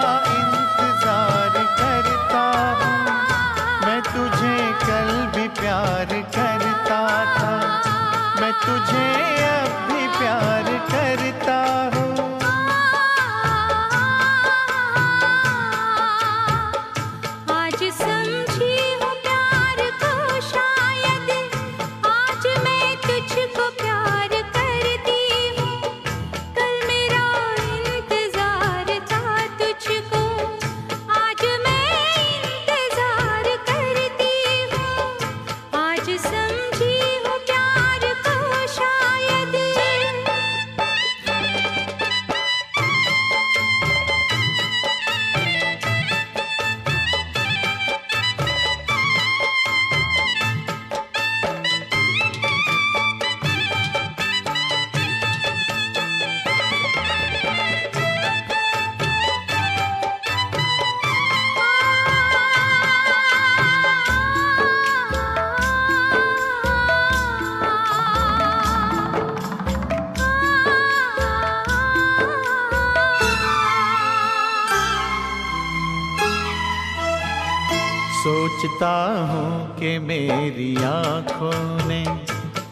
सोचता 78.27 78.93
हूँ 79.31 79.75
कि 79.79 79.99
मेरी 79.99 80.75
आँखों 80.83 81.87
ने 81.87 82.03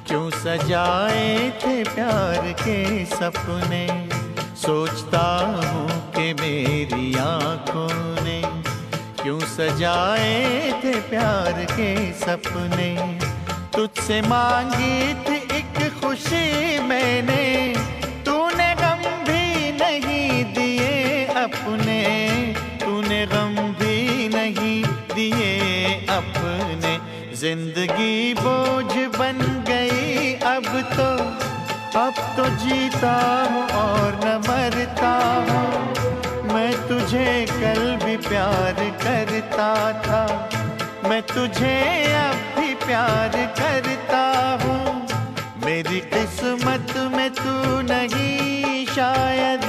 क्यों 0.07 0.29
सजाए 0.29 1.49
थे 1.49 1.83
प्यार 1.83 2.51
के 2.51 3.05
सपने। 3.05 4.09
सोचता 4.55 5.23
हूँ 5.55 5.87
कि 6.11 6.33
मेरी 6.33 7.15
आँखों 7.15 8.23
ने 8.23 8.41
क्यों 9.23 9.39
सजाए 9.39 10.81
थे 10.83 10.99
प्यार 10.99 11.65
के 11.71 12.13
सपने। 12.13 13.19
तुझसे 13.75 14.21
मांगी 14.21 15.13
थी 15.13 15.37
एक 15.57 16.01
खुशी 16.03 16.74
ज़िंदगी 27.45 28.33
बोझ 28.33 28.93
बन 29.15 29.39
गई। 29.67 30.33
अब 30.51 30.65
तो 30.93 31.09
अब 31.99 32.21
तो 32.37 32.45
जीता 32.61 33.11
हूँ 33.51 33.65
और 33.79 34.15
न 34.23 34.31
मरता 34.47 35.11
हूँ। 35.49 36.53
मैं 36.53 36.71
तुझे 36.87 37.27
कल 37.51 37.81
भी 38.05 38.15
प्यार 38.27 38.81
करता 39.03 39.69
था। 40.07 40.23
मैं 41.09 41.21
तुझे 41.33 41.75
अब 42.15 42.41
भी 42.57 42.73
प्यार 42.85 43.37
करता 43.61 44.23
हूँ। 44.63 44.81
मेरी 45.65 45.99
किस्मत 46.15 46.97
में 47.15 47.29
तू 47.35 47.55
नहीं, 47.91 48.85
शायद 48.87 49.64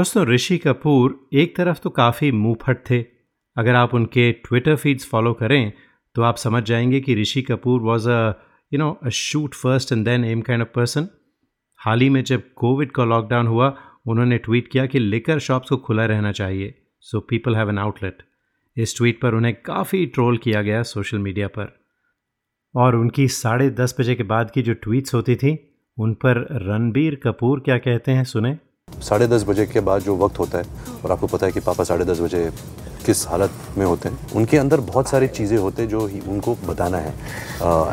दोस्तों, 0.00 0.26
ऋषि 0.26 0.58
कपूर 0.58 1.28
एक 1.32 1.56
तरफ़ 1.56 1.80
तो 1.80 1.90
काफ़ी 1.90 2.32
मुंहफट 2.32 2.76
थे। 2.90 3.04
अगर 3.56 3.74
आप 3.74 3.94
उनके 3.94 4.32
ट्विटर 4.32 4.76
फीड्स 4.76 5.08
फॉलो 5.08 5.32
करें 5.32 5.72
तो 6.14 6.22
आप 6.22 6.36
समझ 6.36 6.62
जाएँगे 6.62 7.00
कि 7.00 7.14
Rishi 7.14 7.42
Kapoor 7.42 7.80
was 7.80 8.08
a 8.10 8.28
you 8.72 8.78
know 8.78 9.00
a 9.02 9.08
shoot 9.08 9.54
first 9.54 9.92
and 9.92 10.04
then 10.04 10.24
aim 10.24 10.40
kind 10.40 10.62
of 10.62 10.68
person 10.68 11.08
हाल 11.76 12.00
ही 12.00 12.08
में 12.08 12.24
जब 12.24 12.42
कोविड 12.54 12.92
का 12.92 13.04
लॉकडाउन 13.04 13.46
हुआ, 13.46 13.76
उन्होंने 14.06 14.38
ट्वीट 14.38 14.68
किया 14.68 14.86
कि 14.86 14.98
लेकर 14.98 15.38
शॉप्स 15.38 15.68
को 15.68 15.76
खुला 15.76 16.06
रहना 16.06 16.32
चाहिए। 16.32 16.74
So 17.00 17.20
people 17.20 17.56
have 17.56 17.68
an 17.68 17.78
outlet 17.78 18.22
इस 18.76 18.96
ट्वीट 18.96 19.20
पर 19.20 19.34
उन्हें 19.34 19.54
काफ़ी 19.54 20.06
ट्रोल 20.06 20.38
किया 20.38 20.62
गया 20.62 20.82
सोशल 20.82 21.18
मीडिया 21.18 21.48
पर। 21.48 21.84
और 22.74 22.96
उनकी 22.96 23.28
साढ़े 23.28 23.70
दस 23.70 23.96
बजे 24.00 24.14
के 24.14 24.22
बाद 24.22 24.50
की 24.50 24.62
जो 24.62 24.74
ट्वीट्स 24.74 25.14
होती 25.14 25.36
थी, 25.36 25.82
उन 25.98 26.14
पर 26.14 26.46
रणबीर 26.52 27.14
कपूर 27.14 27.60
क्या 27.60 27.78
कहते 27.78 28.12
हैं, 28.12 28.24
सुने? 28.24 28.58
साढ़े 29.02 29.26
दस 29.26 29.44
बजे 29.48 29.66
के 29.66 29.80
बाद 29.80 30.02
जो 30.02 30.16
वक्त 30.16 30.38
होता 30.38 30.58
है 30.58 30.64
और 31.04 31.12
आपको 31.12 31.26
पता 31.26 31.46
है 31.46 31.52
कि 31.52 31.60
पापा 31.60 31.84
साढ़े 31.84 32.04
दस 32.04 32.20
बजे 32.20 32.50
किस 33.06 33.26
हालत 33.28 33.50
में 33.78 33.84
होते 33.86 34.08
हैं 34.08 34.18
उनके 34.36 34.56
अंदर 34.58 34.80
बहुत 34.90 35.08
सारी 35.08 35.28
चीज़ें 35.28 35.56
होते 35.58 35.82
हैं 35.82 35.88
जो 35.88 36.06
ही 36.06 36.20
उनको 36.28 36.56
बताना 36.66 36.98
है। 36.98 37.14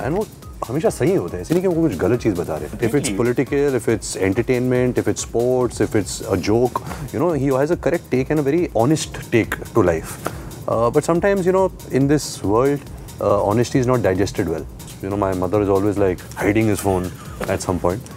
एंड 0.04 0.18
वो 0.18 0.26
हमेशा 0.68 0.90
सही 0.90 1.16
होते 1.16 1.38
हैं 1.38 1.42
इसलिए 1.44 1.62
कि 1.62 1.68
वो 1.68 1.82
कुछ 1.82 1.98
गलत 1.98 2.20
चीज़ 2.22 2.36
बता 2.36 2.56
रहे 2.58 2.70
हैं। 2.70 2.90
If 2.90 2.96
it's 2.98 3.10
political 3.18 3.76
if 3.76 3.90
it's 3.92 4.16
entertainment 4.18 5.00
if 5.00 5.10
it's 5.10 5.22
sports 5.22 5.82
if 5.82 5.98
it's 5.98 6.22
a 6.22 6.36
joke 6.50 6.82
you 7.14 7.20
know 7.20 7.32
he 7.34 7.46
has 7.46 7.74
a 7.74 7.76
correct 7.84 8.10
take 8.12 8.32
and 8.32 8.40
a 8.40 8.44
very 8.44 8.68
honest 8.78 9.20
take 9.32 9.56
to 9.76 9.82
life 9.82 10.30
but 10.70 11.04
sometimes 11.04 11.48
you 11.48 11.54
know 11.54 11.70
in 11.94 12.08
this 12.08 12.44
world 12.46 12.80
honesty 13.22 13.76
is 13.76 13.88
not 13.88 14.00
digested 14.00 14.50
well 14.50 14.66
you 15.04 15.10
know 15.10 15.18
my 15.18 15.34
mother 15.34 15.62
is 15.62 15.70
always 15.70 16.00
like 16.00 16.20
hiding 16.36 16.70
is 16.72 16.78
phone 16.78 17.12
at 17.52 17.60
some 17.60 17.80
point, 17.80 18.17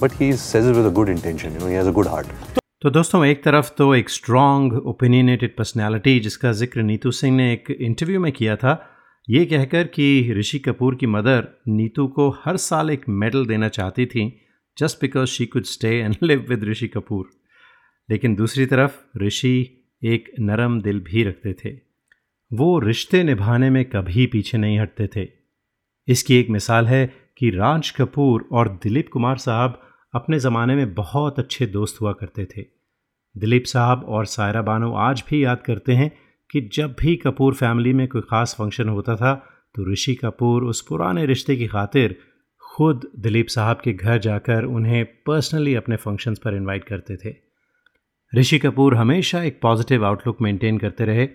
but 0.00 0.12
he 0.12 0.32
says 0.32 0.66
it 0.66 0.76
with 0.76 0.86
a 0.86 0.94
good 0.98 1.08
intention. 1.08 1.52
You 1.54 1.60
know, 1.60 1.68
he 1.68 1.74
has 1.74 1.86
a 1.86 1.92
good 1.92 2.08
तो 2.82 2.90
दोस्तों 2.90 3.24
एक 3.26 3.42
तरफ़ 3.44 3.70
तो 3.78 3.94
एक 3.94 4.10
strong 4.10 4.72
opinionated 4.72 5.56
personality 5.56 6.20
जिसका 6.20 6.52
ज़िक्र 6.52 6.82
नीतू 6.82 7.10
सिंह 7.10 7.36
ने 7.36 7.52
एक 7.52 7.70
इंटरव्यू 7.70 8.20
में 8.20 8.30
किया 8.32 8.56
था 8.56 8.72
ये 9.30 9.44
कहकर 9.46 9.86
कि 9.86 10.34
ऋषि 10.38 10.58
कपूर 10.58 10.94
की 10.94 11.06
मदर 11.06 11.48
नीतू 11.68 12.06
को 12.08 12.28
हर 12.44 12.56
साल 12.56 12.90
एक 12.90 13.04
मेडल 13.08 13.46
देना 13.46 13.68
चाहती 13.68 14.06
थी 14.06 14.24
just 14.78 15.00
because 15.00 15.28
she 15.28 15.46
could 15.46 15.64
stay 15.64 15.90
and 15.98 16.16
live 16.22 16.46
with 16.48 16.64
Rishi 16.64 16.88
Kapoor. 16.88 17.28
लेकिन 18.10 18.34
दूसरी 18.34 18.66
तरफ़ 18.66 19.18
ऋषि 19.24 19.54
एक 20.02 20.30
नरम 20.40 20.80
दिल 20.80 21.00
भी 21.00 21.24
रखते 21.24 21.52
थे। 21.64 21.70
वो 22.50 22.78
रिश्ते 22.78 23.22
निभाने 23.22 23.70
में 23.70 23.84
कभी 23.84 24.26
पीछे 24.26 24.58
नहीं 24.58 24.78
हटते 24.80 25.08
थे। 25.16 25.28
इसकी 26.08 26.36
एक 26.36 26.50
मिसाल 26.50 26.86
है 26.86 27.04
कि 27.40 27.50
राज 27.50 27.90
कपूर 27.90 28.48
और 28.52 28.68
दिलीप 28.82 29.08
कुमार 29.12 29.36
साहब 29.36 29.80
अपने 30.14 30.38
ज़माने 30.38 30.74
में 30.74 30.92
बहुत 30.94 31.38
अच्छे 31.38 31.66
दोस्त 31.66 32.00
हुआ 32.00 32.12
करते 32.12 32.44
थे। 32.46 32.62
दिलीप 33.34 33.64
साहब 33.64 34.04
और 34.04 34.24
सायरा 34.26 34.62
बानो 34.62 34.92
आज 34.92 35.22
भी 35.28 35.44
याद 35.44 35.60
करते 35.60 35.92
हैं 35.92 36.10
कि 36.50 36.60
जब 36.72 36.94
भी 37.00 37.14
कपूर 37.16 37.54
फैमिली 37.54 37.92
में 37.92 38.06
कोई 38.08 38.22
ख़ास 38.22 38.54
फ़ंक्शन 38.58 38.88
होता 38.88 39.14
था 39.16 39.34
तो 39.74 39.90
ऋषि 39.92 40.14
कपूर 40.14 40.64
उस 40.64 40.80
पुराने 40.80 41.24
रिश्ते 41.26 41.56
की 41.56 41.66
खातिर 41.66 42.16
खुद 42.62 43.06
दिलीप 43.18 43.46
साहब 43.46 43.80
के 43.84 43.92
घर 43.92 44.18
जाकर 44.18 44.64
उन्हें 44.64 45.04
पर्सनली 45.26 45.74
अपने 45.74 45.96
फ़ंक्शंस 45.96 46.38
पर 46.38 46.56
इनवाइट 46.56 46.84
करते 46.84 47.16
थे। 47.16 47.34
ऋषि 48.32 48.58
कपूर 48.58 48.94
हमेशा 48.94 49.42
एक 49.42 49.60
पॉजिटिव 49.62 50.04
आउटलुक 50.06 50.42
मेंटेन 50.42 50.78
करते 50.78 51.04
रहे। 51.04 51.26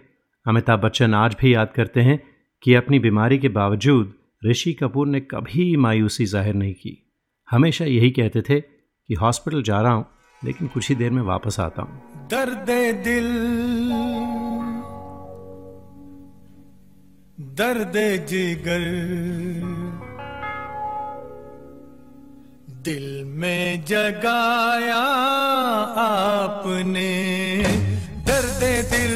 अमिताभ 0.45 0.79
बच्चन 0.79 1.13
आज 1.13 1.35
भी 1.41 1.53
याद 1.53 1.71
करते 1.75 2.01
हैं 2.01 2.19
कि 2.63 2.73
अपनी 2.73 2.99
बीमारी 2.99 3.37
के 3.37 3.49
बावजूद 3.49 4.13
ऋषि 4.41 4.73
कपूर 4.73 5.07
ने 5.07 5.19
कभी 5.19 5.75
मायूसी 5.77 6.25
ज़ाहिर 6.25 6.55
नहीं 6.55 6.73
की। 6.73 6.97
हमेशा 7.47 7.85
यही 7.85 8.09
कहते 8.11 8.41
थे 8.41 8.59
कि 8.59 9.13
हॉस्पिटल 9.13 9.63
जा 9.63 9.81
रहा 9.81 9.93
हूँ, 9.93 10.05
लेकिन 10.41 10.67
कुछ 10.67 10.89
ही 10.89 10.95
देर 10.95 11.11
में 11.11 11.21
वापस 11.23 11.59
आता 11.59 11.81
हूँ। 11.81 12.27
दर्द 12.27 12.69
दिल, 13.03 13.29
दर्द 17.55 17.93
जिगर, 18.27 18.83
दिल 22.83 23.23
में 23.25 23.85
जगाया 23.85 25.03
आपने। 26.01 27.11
दर्द 28.27 28.63
दिल, 28.91 29.15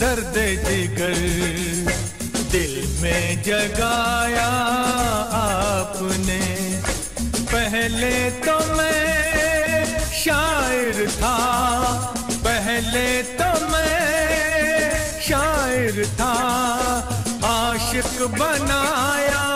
दर्द 0.00 0.36
जिगर। 0.66 1.59
में 3.02 3.42
जगाया 3.42 4.48
आपने। 5.32 6.40
पहले 7.52 8.30
तो 8.30 8.58
मैं 8.74 9.98
शायर 10.10 11.10
था। 11.10 11.36
पहले 12.30 13.22
तो 13.22 13.66
मैं 13.66 15.20
शायर 15.20 16.06
था। 16.06 16.34
आशिक 17.44 18.26
बनाया 18.26 19.46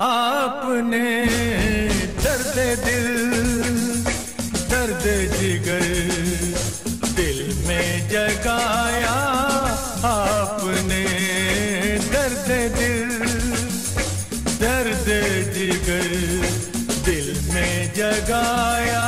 आपने। 0.00 1.26
दर्द 2.24 2.78
दिल 2.84 3.39
में 18.32 18.99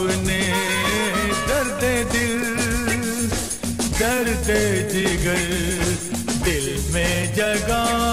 आपने 0.00 0.40
दर्द 1.48 1.82
दिल 2.12 2.38
दर्द 4.00 4.48
जिगर 4.92 5.42
दिल 6.44 6.68
में 6.94 7.34
जगाया 7.34 8.09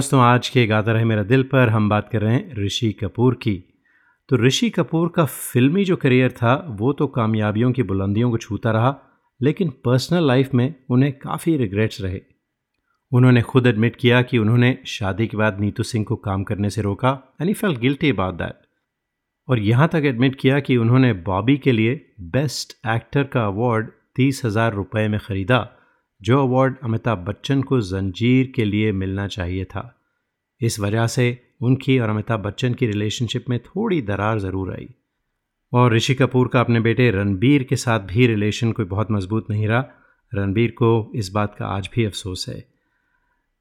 दोस्तों, 0.00 0.20
आज 0.20 0.48
के 0.48 0.64
गाता 0.66 0.92
रहे 0.92 1.04
मेरा 1.04 1.22
दिल 1.22 1.42
पर। 1.42 1.68
हम 1.68 1.88
बात 1.88 2.08
कर 2.08 2.20
रहे 2.20 2.34
हैं 2.34 2.54
ऋषि 2.56 2.90
कपूर 2.92 3.34
की। 3.34 3.52
तो 4.28 4.36
ऋषि 4.36 4.68
कपूर 4.70 5.08
का 5.16 5.24
फिल्मी 5.24 5.84
जो 5.84 5.96
करियर 5.96 6.30
था, 6.32 6.54
वो 6.70 6.92
तो 6.92 7.06
कामयाबियों 7.06 7.72
की 7.72 7.82
बुलंदियों 7.82 8.30
को 8.30 8.38
छूता 8.38 8.70
रहा, 8.70 8.94
लेकिन 9.40 9.70
पर्सनल 9.84 10.26
लाइफ 10.26 10.54
में 10.54 10.74
उन्हें 10.90 11.12
काफ़ी 11.18 11.56
रिग्रेट्स 11.56 12.00
रहे। 12.00 12.20
उन्होंने 13.12 13.42
खुद 13.42 13.66
एडमिट 13.66 13.96
किया 13.96 14.22
कि 14.22 14.38
उन्होंने 14.38 14.76
शादी 14.86 15.26
के 15.26 15.36
बाद 15.36 15.60
नीतू 15.60 15.82
सिंह 15.82 16.04
को 16.04 16.16
काम 16.18 16.44
करने 16.44 16.70
से 16.70 16.82
रोका 16.82 17.12
he 17.42 17.54
felt 17.54 17.76
guilty 17.76 18.10
about 18.10 18.34
that 18.34 18.60
और 19.48 19.58
यहाँ 19.58 19.88
तक 19.88 20.04
एडमिट 20.04 20.40
किया 20.40 20.60
कि 20.60 20.76
उन्होंने 20.76 21.12
बॉबी 21.28 21.56
के 21.58 21.72
लिए 21.72 22.00
बेस्ट 22.32 22.72
एक्टर 22.88 23.24
का 23.26 23.44
अवार्ड 23.46 23.90
तीस 24.16 24.42
हज़ार 24.44 24.74
रुपये 24.74 25.06
में 25.08 25.18
ख़रीदा। 25.18 25.60
जो 26.22 26.42
अवार्ड 26.42 26.74
अमिताभ 26.82 27.18
बच्चन 27.18 27.62
को 27.62 27.80
जंजीर 27.80 28.52
के 28.54 28.64
लिए 28.64 28.92
मिलना 28.92 29.26
चाहिए 29.26 29.64
था। 29.64 29.96
इस 30.60 30.80
वजह 30.80 31.06
से 31.06 31.38
उनकी 31.62 31.98
और 31.98 32.08
अमिताभ 32.08 32.40
बच्चन 32.40 32.74
की 32.74 32.86
रिलेशनशिप 32.86 33.44
में 33.50 33.58
थोड़ी 33.58 34.02
दरार 34.02 34.38
ज़रूर 34.38 34.72
आई। 34.72 34.88
और 35.72 35.94
ऋषि 35.94 36.14
कपूर 36.14 36.48
का 36.48 36.60
अपने 36.60 36.80
बेटे 36.80 37.10
रणबीर 37.10 37.62
के 37.62 37.76
साथ 37.76 38.00
भी 38.00 38.26
रिलेशन 38.26 38.72
कोई 38.72 38.84
बहुत 38.84 39.10
मज़बूत 39.10 39.50
नहीं 39.50 39.68
रहा। 39.68 39.84
रणबीर 40.34 40.70
को 40.70 41.12
इस 41.14 41.30
बात 41.30 41.54
का 41.58 41.66
आज 41.66 41.90
भी 41.94 42.04
अफसोस 42.04 42.48
है। 42.48 42.64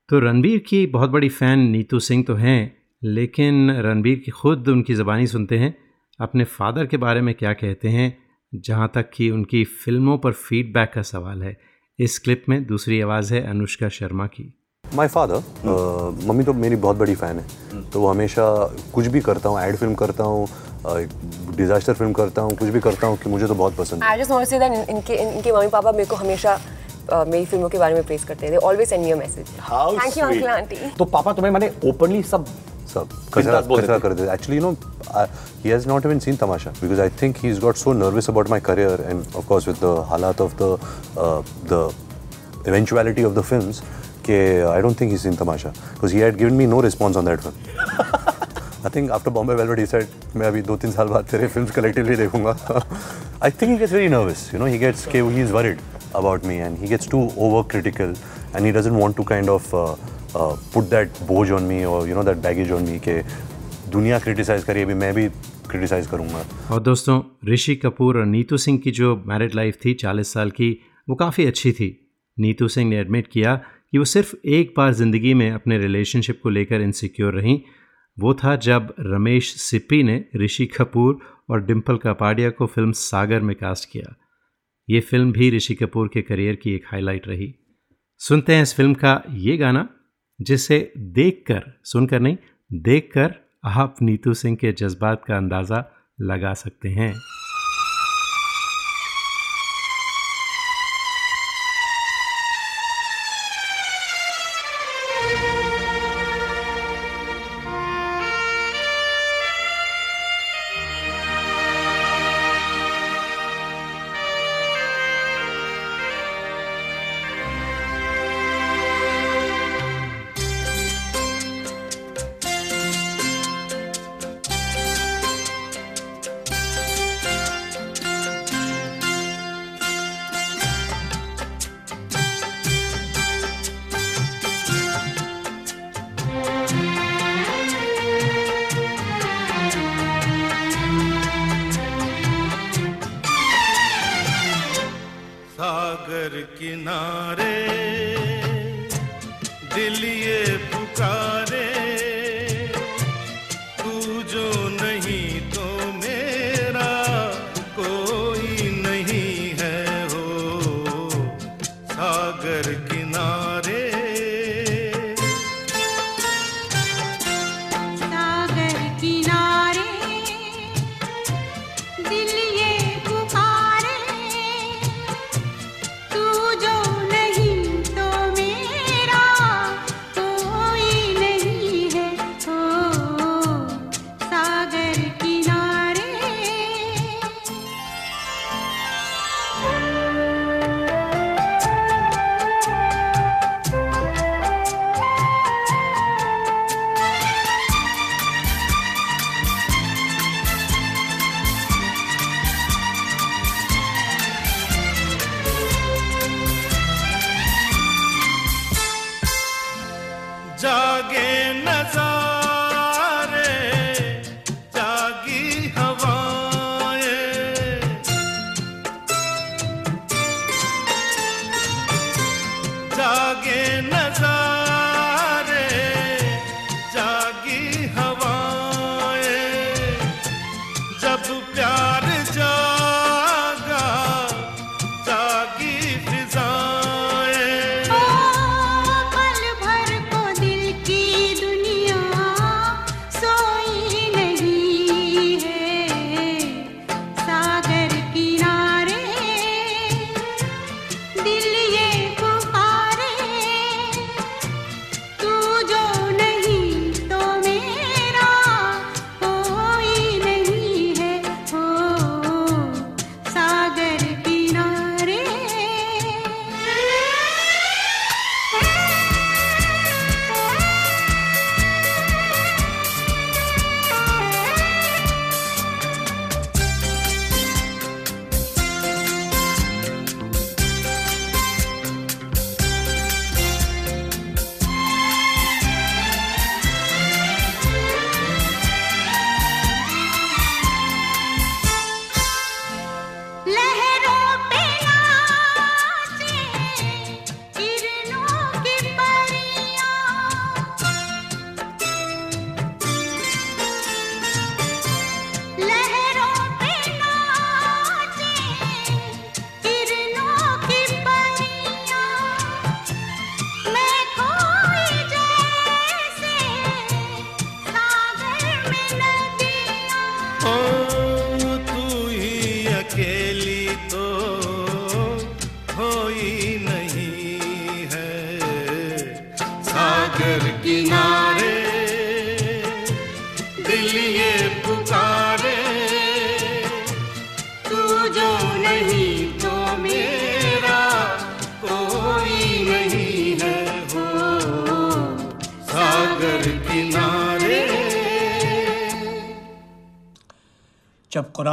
तो 0.09 0.19
रणबीर 0.19 0.59
की 0.59 0.85
बहुत 0.87 1.09
बड़ी 1.09 1.29
फ़ैन 1.29 1.59
नीतू 1.59 1.99
सिंह 1.99 2.23
तो 2.23 2.35
हैं, 2.35 2.77
लेकिन 3.03 3.71
रणबीर 3.71 4.19
की 4.19 4.31
खुद 4.31 4.67
उनकी 4.67 4.93
ज़बानी 4.93 5.27
सुनते 5.27 5.57
हैं। 5.57 5.75
अपने 6.19 6.43
फादर 6.43 6.85
के 6.85 6.97
बारे 6.97 7.21
में 7.21 7.35
क्या 7.35 7.53
कहते 7.53 7.89
हैं, 7.89 8.17
जहाँ 8.55 8.91
तक 8.93 9.09
कि 9.13 9.29
उनकी 9.29 9.63
फ़िल्मों 9.63 10.17
पर 10.17 10.31
फीडबैक 10.31 10.91
का 10.93 11.01
सवाल 11.01 11.43
है। 11.43 11.57
इस 12.01 12.17
क्लिप 12.19 12.43
में 12.49 12.63
दूसरी 12.65 12.99
आवाज़ 13.01 13.33
है 13.33 13.41
अनुष्का 13.49 13.87
शर्मा 13.89 14.25
की। 14.27 14.43
माई 14.85 15.07
फादर 15.07 15.41
मम्मी 16.27 16.43
तो 16.43 16.53
मेरी 16.55 16.75
बहुत 16.75 16.97
बड़ी 16.97 17.15
फ़ैन 17.15 17.39
है। 17.39 17.81
तो 17.91 18.01
वो 18.01 18.07
हमेशा 18.07 18.43
कुछ 18.93 19.07
भी 19.07 19.21
करता 19.21 19.49
हूँ 19.49 19.59
एड 19.61 19.75
फ़िल्म 19.77 19.95
करता 19.95 20.23
हूँ 20.23 20.47
डिजास्टर 21.57 21.93
फ़िल्म 21.93 22.13
करता 22.13 22.41
हूँ 22.41 22.55
कुछ 22.57 22.69
भी 22.69 22.79
करता 22.79 23.07
हूँ 23.07 23.17
कि 23.17 23.29
मुझे 23.29 23.47
तो 23.47 23.55
बहुत 23.55 23.75
पसंद 23.77 24.03
है। 24.03 24.09
आई 24.09 24.19
जस्ट 24.19 24.31
वांट 24.31 24.45
टू 24.45 24.49
से 24.49 24.91
इनके 24.91 25.15
इनके 25.15 25.51
मम्मी 25.51 25.67
पापा 25.69 25.91
मेरे 25.91 26.05
को 26.05 26.15
हमेशा 26.15 26.57
uh, 26.57 27.27
मेरी 27.27 27.45
फ़िल्मों 27.45 27.69
के 27.69 27.77
बारे 27.77 27.93
में 27.95 28.03
प्रेस 28.03 28.23
करते 28.25 28.47
हैं 28.47 28.57
always 28.57 28.89
send 28.89 29.03
me 29.03 29.11
a 29.11 29.15
message 29.15 29.47
thank 29.49 30.17
you 30.17 30.25
uncle 30.25 30.47
aunty 30.49 30.75
तो 30.97 31.05
पापा 31.17 31.33
तुम्हें 31.33 31.51
मैंने 31.51 31.71
ओपनली 31.85 32.23
सब 32.23 32.45
देते 32.95 34.31
actually 34.33 34.57
you 34.57 34.61
know 34.61 34.71
he 35.63 35.69
has 35.69 35.87
not 35.87 36.05
even 36.05 36.19
seen 36.19 36.35
Tamasha 36.41 36.71
because 36.81 37.01
I 37.01 37.09
think 37.21 37.37
he 37.43 37.49
is 37.49 37.59
got 37.61 37.75
so 37.75 37.93
nervous 37.93 38.29
about 38.29 38.49
my 38.49 38.59
career 38.69 39.05
and 39.09 39.23
of 39.35 39.47
course 39.47 39.67
with 39.67 39.75
the 39.83 39.97
हालात 40.09 40.41
of 40.41 40.53
the 40.61 40.77
the 41.73 41.89
eventuality 42.67 43.23
of 43.27 43.35
the 43.35 43.43
films 43.49 43.77
कि 44.25 44.37
I 44.69 44.81
don't 44.85 44.97
think 45.01 45.11
he's 45.11 45.21
seen 45.21 45.37
Tamasha 45.41 45.69
because 45.93 46.11
he 46.11 46.19
had 46.19 46.37
given 46.37 46.57
me 46.57 46.65
no 46.65 46.81
response 46.81 47.19
on 47.21 47.29
that 47.29 47.45
film. 47.45 47.55
I 48.87 48.89
think 48.95 49.11
after 49.11 49.31
Bombay 49.37 49.55
Velvet 49.59 49.79
he 49.79 49.85
said 49.91 50.35
मैं 50.35 50.47
अभी 50.47 50.61
दो 50.61 50.77
तीन 50.77 50.91
साल 50.91 51.07
बाद 51.07 51.25
तेरे 51.31 51.49
films 51.53 51.71
collectively 51.77 52.17
देखूँगा. 52.17 52.55
I 53.41 53.49
think 53.49 53.71
he 53.71 53.77
gets 53.77 53.95
very 53.97 54.09
nervous. 54.15 54.43
You 54.53 54.59
know 54.59 54.69
he 54.73 54.77
gets 54.83 55.05
कि 55.13 55.23
he 55.37 55.41
is 55.47 55.51
worried 55.51 55.81
about 56.21 56.45
me 56.51 56.59
and 56.67 56.77
he 56.77 56.91
gets 56.93 57.09
too 57.15 57.23
overcritical 57.47 58.15
and 58.53 58.65
he 58.65 58.71
doesn't 58.71 58.97
want 58.97 59.15
to 59.21 59.23
kind 59.33 59.49
of 59.55 59.73
uh, 59.73 59.95
put 60.73 60.89
that 60.89 61.07
boj 61.27 61.51
on 61.51 61.67
me 61.71 61.85
or, 61.85 62.07
you 62.07 62.15
know, 62.15 62.23
that 62.23 62.41
baggage 62.41 62.71
on 62.71 62.87
me 62.89 62.99
कि 62.99 63.21
दुनिया 63.91 64.19
criticise 64.19 64.63
करी, 64.63 64.81
अभी 64.81 64.93
मैं 64.93 65.13
भी 65.13 65.29
criticise 65.69 66.07
करूँगा। 66.07 66.45
और 66.71 66.81
दोस्तों, 66.81 67.21
ऋषि 67.47 67.75
कपूर 67.75 68.17
और 68.17 68.25
नीतू 68.25 68.57
सिंह 68.57 68.77
की 68.79 68.91
जो 68.91 69.23
मैरिड 69.27 69.55
लाइफ 69.55 69.77
थी 69.85 69.93
40 69.93 70.33
साल 70.33 70.51
की, 70.51 70.81
वो 71.09 71.15
काफ़ी 71.15 71.45
अच्छी 71.45 71.71
थी। 71.71 72.15
नीतू 72.39 72.67
सिंह 72.67 72.89
ने 72.89 72.99
एडमिट 72.99 73.27
किया 73.27 73.55
कि 73.91 73.97
वो 73.97 74.05
सिर्फ़ 74.05 74.35
एक 74.45 74.73
बार 74.77 74.93
ज़िंदगी 74.93 75.33
में 75.33 75.51
अपने 75.51 75.77
रिलेशनशिप 75.77 76.39
को 76.43 76.49
लेकर 76.49 76.81
इनसिक्योर 76.81 77.33
रहीं। 77.33 77.61
वो 78.19 78.33
था 78.33 78.55
जब 78.55 78.93
रमेश 78.99 79.55
सिप्पी 79.55 80.03
ने 80.03 80.25
ऋषि 80.35 80.65
कपूर 80.65 81.19
और 81.49 81.65
डिम्पल 81.65 81.97
कापाडिया 81.97 82.49
को 82.49 82.65
फ़िल्म 82.65 82.91
सागर 82.91 83.41
में 83.41 83.55
कास्ट 83.55 83.89
किया। 83.91 84.15
ये 84.89 84.99
फ़िल्म 84.99 85.31
भी 85.31 85.51
ऋषि 85.51 85.75
कपूर 85.75 86.09
के 86.13 86.21
करियर 86.21 86.55
की 86.55 86.73
एक 86.73 86.83
हाईलाइट 86.85 87.27
रही। 87.27 87.55
सुनते 88.17 88.55
हैं 88.55 88.63
इस 88.63 88.75
फ़िल्म 88.75 88.93
का 88.93 89.23
ये 89.29 89.57
गाना। 89.57 89.87
जिसे 90.41 90.93
देखकर, 90.97 91.63
सुनकर 91.83 92.19
नहीं, 92.19 92.37
देखकर 92.73 93.35
आप 93.63 93.95
नीतू 94.01 94.33
सिंह 94.33 94.55
के 94.55 94.71
जज्बात 94.71 95.25
का 95.25 95.37
अंदाज़ा 95.37 95.91
लगा 96.21 96.53
सकते 96.53 96.89
हैं। 96.89 97.13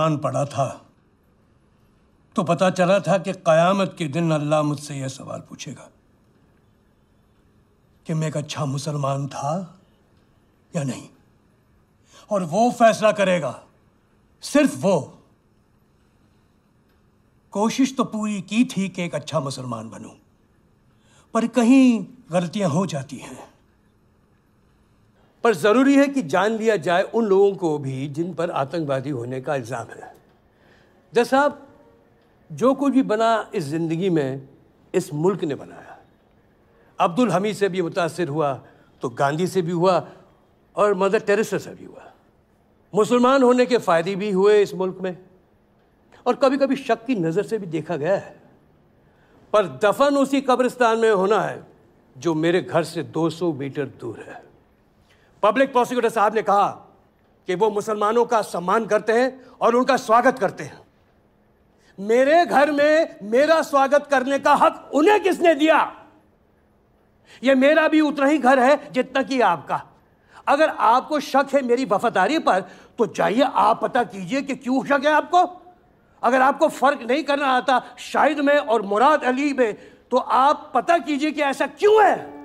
कुरान 0.07 0.17
पढ़ा 0.17 0.45
था। 0.47 0.67
तो 2.37 2.43
पता 2.43 2.71
चला 2.71 2.99
था 3.01 3.19
कि 3.19 3.33
कयामत 3.43 3.95
के 3.99 4.07
दिन 4.07 4.31
अल्लाह 4.31 4.63
मुझसे 4.63 4.95
यह 4.95 5.09
सवाल 5.09 5.41
पूछेगा 5.41 5.89
कि 8.07 8.15
मैं 8.15 8.29
एक 8.29 8.37
अच्छा 8.37 8.65
मुसलमान 8.65 9.27
था 9.27 9.81
या 10.77 10.83
नहीं? 10.83 11.09
और 12.31 12.45
वो 12.45 12.71
फैसला 12.71 13.13
करेगा, 13.13 13.55
सिर्फ़ 14.43 14.77
वो। 14.79 14.97
कोशिश 17.53 17.95
तो 17.97 18.05
पूरी 18.05 18.41
की 18.43 18.65
थी 18.67 18.89
कि 18.89 19.03
एक 19.03 19.15
अच्छा 19.15 19.41
मुसलमान 19.41 19.91
बनूं, 19.91 20.15
पर 21.35 21.47
कहीं 21.49 22.07
गलतियाँ 22.31 22.71
हो 22.71 22.87
जाती 22.87 23.17
हैं। 23.17 23.56
पर 25.47 25.55
ज़रूरी 25.55 25.95
है 25.97 26.07
कि 26.09 26.23
जान 26.25 26.57
लिया 26.59 26.77
जाए 26.79 27.03
उन 27.15 27.25
लोगों 27.25 27.53
को 27.57 27.69
भी 27.79 28.07
जिन 28.09 28.33
पर 28.35 28.51
आतंकवादी 28.53 29.11
होने 29.11 29.41
का 29.41 29.55
इल्ज़ाम 29.57 29.87
है। 29.89 30.13
जैसा 31.13 31.41
जो 32.51 32.73
कुछ 32.75 32.93
भी 32.93 33.03
बना 33.05 33.29
इस 33.55 33.65
ज़िंदगी 33.65 34.09
में 34.11 34.49
इस 34.95 35.13
मुल्क 35.15 35.45
ने 35.45 35.55
बनाया। 35.55 35.99
अब्दुल 36.99 37.31
हमीद 37.31 37.57
से 37.57 37.69
भी 37.69 37.83
मुतासर 37.83 38.29
हुआ 38.29 38.53
तो 39.03 39.09
गांधी 39.13 39.47
से 39.47 39.63
भी 39.63 39.73
हुआ 39.73 39.95
और 40.77 40.95
मदर 40.97 41.21
टेरेसा 41.21 41.59
से 41.59 41.71
भी 41.71 41.85
हुआ। 41.85 42.11
मुसलमान 42.93 43.43
होने 43.43 43.67
के 43.67 43.79
फ़ायदे 43.79 44.15
भी 44.17 44.31
हुए 44.31 44.61
इस 44.63 44.75
मुल्क 44.75 44.99
में 45.03 45.17
और 46.27 46.35
कभी 46.37 46.57
कभी 46.59 46.77
शक 46.79 47.05
की 47.07 47.15
नज़र 47.17 47.43
से 47.45 47.59
भी 47.59 47.67
देखा 47.69 47.97
गया 47.97 48.17
है। 48.17 48.35
पर 49.53 49.67
दफन 49.85 50.17
उसी 50.17 50.41
कब्रिस्तान 50.43 50.99
में 50.99 51.11
होना 51.13 51.41
है 51.41 51.63
जो 52.17 52.35
मेरे 52.37 52.61
घर 52.63 52.83
से 52.85 53.03
200 53.05 53.53
मीटर 53.55 53.87
दूर 54.01 54.19
है। 54.29 54.45
पब्लिक 55.47 55.73
प्रोसिक्यूटर 55.73 56.09
साहब 56.09 56.35
ने 56.35 56.43
कहा 56.43 56.67
कि 57.49 57.55
वो 57.55 57.71
मुसलमानों 57.71 58.25
का 58.25 58.41
सम्मान 58.43 58.87
करते 58.87 59.13
हैं 59.13 59.29
और 59.61 59.75
उनका 59.75 59.97
स्वागत 59.97 60.39
करते 60.39 60.65
हैं। 60.65 60.81
मेरे 61.99 62.45
घर 62.47 62.71
में 62.73 63.17
मेरा 63.23 63.61
स्वागत 63.63 64.07
करने 64.11 64.39
का 64.39 64.55
हक 64.55 64.91
उन्हें 64.95 65.23
किसने 65.23 65.55
दिया? 65.55 65.79
यह 67.43 67.55
मेरा 67.55 67.87
भी 67.89 68.01
उतना 68.01 68.27
ही 68.27 68.39
घर 68.39 68.59
है 68.59 68.93
जितना 68.93 69.23
कि 69.23 69.41
आपका। 69.41 69.83
अगर 70.49 70.69
आपको 70.69 71.21
शक 71.21 71.55
है 71.55 71.63
मेरी 71.63 71.85
वफादारी 71.85 72.39
पर 72.39 72.61
तो 72.99 73.07
जाइए 73.07 73.43
आप 73.43 73.83
पता 73.83 74.03
कीजिए 74.05 74.43
कि 74.43 74.57
क्यों 74.57 74.85
शक 74.85 75.07
है 75.07 75.13
आपको। 75.13 75.47
अगर 76.23 76.41
आपको 76.43 76.69
फ़र्क 76.69 77.03
नहीं 77.03 77.25
करना 77.25 77.47
आता 77.47 77.83
शाहिद 77.99 78.41
में 78.41 78.57
और 78.57 78.83
मुराद 78.83 79.25
अली 79.25 79.53
में 79.53 79.75
तो 80.11 80.17
आप 80.17 80.71
पता 80.75 80.99
कीजिए 80.99 81.31
कि 81.31 81.43
ऐसा 81.43 81.67
क्यों 81.67 82.05
है? 82.05 82.36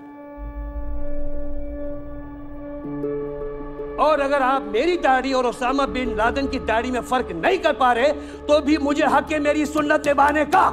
और 4.02 4.20
अगर 4.20 4.42
आप 4.42 4.62
मेरी 4.74 4.98
दाढ़ी 4.98 5.34
और 5.34 5.46
ओसामा 5.46 5.86
बिन 5.88 6.16
लादेन 6.18 6.48
की 6.48 6.60
दाढ़ी 6.62 6.92
में 6.92 7.02
फ़र्क 7.02 7.32
नहीं 7.36 7.58
कर 7.60 7.74
पा 7.74 7.92
रहे 7.94 8.12
तो 8.48 8.60
भी 8.62 8.78
मुझे 8.80 9.06
हक 9.08 9.32
है 9.32 9.40
मेरी 9.40 9.66
सुन्नत 9.66 10.08
निभाने 10.08 10.46
का। 10.46 10.70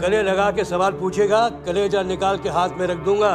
गले 0.00 0.22
लगा 0.22 0.50
के 0.50 0.64
सवाल 0.64 0.92
पूछेगा, 0.92 1.48
कलेजा 1.66 2.02
निकाल 2.04 2.38
के 2.38 2.48
हाथ 2.48 2.78
में 2.78 2.86
रख 2.86 3.04
दूँगा। 3.04 3.34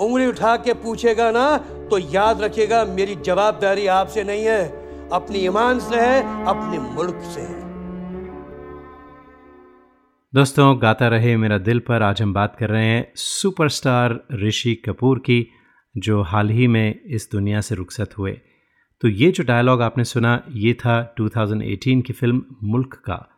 उंगली 0.00 0.26
उठा 0.26 0.56
के 0.56 0.72
पूछेगा 0.74 1.30
ना 1.30 1.56
तो 1.90 1.98
याद 1.98 2.40
रखिएगा, 2.42 2.84
मेरी 2.84 3.14
जवाबदारी 3.16 3.86
आपसे 3.88 4.24
नहीं 4.24 4.44
है, 4.44 4.62
अपनी 5.12 5.38
ईमान 5.40 5.78
से 5.80 6.00
है, 6.00 6.44
अपने 6.46 6.78
मुल्क 6.78 7.20
से 7.34 7.40
है। 7.40 7.63
दोस्तों, 10.34 10.82
गाता 10.82 11.08
रहे 11.08 11.36
मेरा 11.36 11.58
दिल 11.58 11.78
पर 11.78 12.02
आज 12.02 12.22
हम 12.22 12.32
बात 12.32 12.56
कर 12.56 12.70
रहे 12.70 12.84
हैं 12.84 13.12
सुपरस्टार 13.14 14.26
ऋषि 14.32 14.74
कपूर 14.74 15.18
की, 15.18 15.48
जो 15.96 16.22
हाल 16.22 16.50
ही 16.50 16.66
में 16.66 17.04
इस 17.04 17.28
दुनिया 17.32 17.60
से 17.60 17.74
रुखसत 17.74 18.18
हुए। 18.18 18.40
तो 19.00 19.08
ये 19.08 19.30
जो 19.30 19.44
डायलॉग 19.44 19.82
आपने 19.82 20.04
सुना, 20.04 20.42
ये 20.50 20.74
था 20.74 21.14
2018 21.20 22.00
की 22.00 22.12
फ़िल्म 22.12 22.42
मुल्क 22.62 22.94
का, 22.94 23.30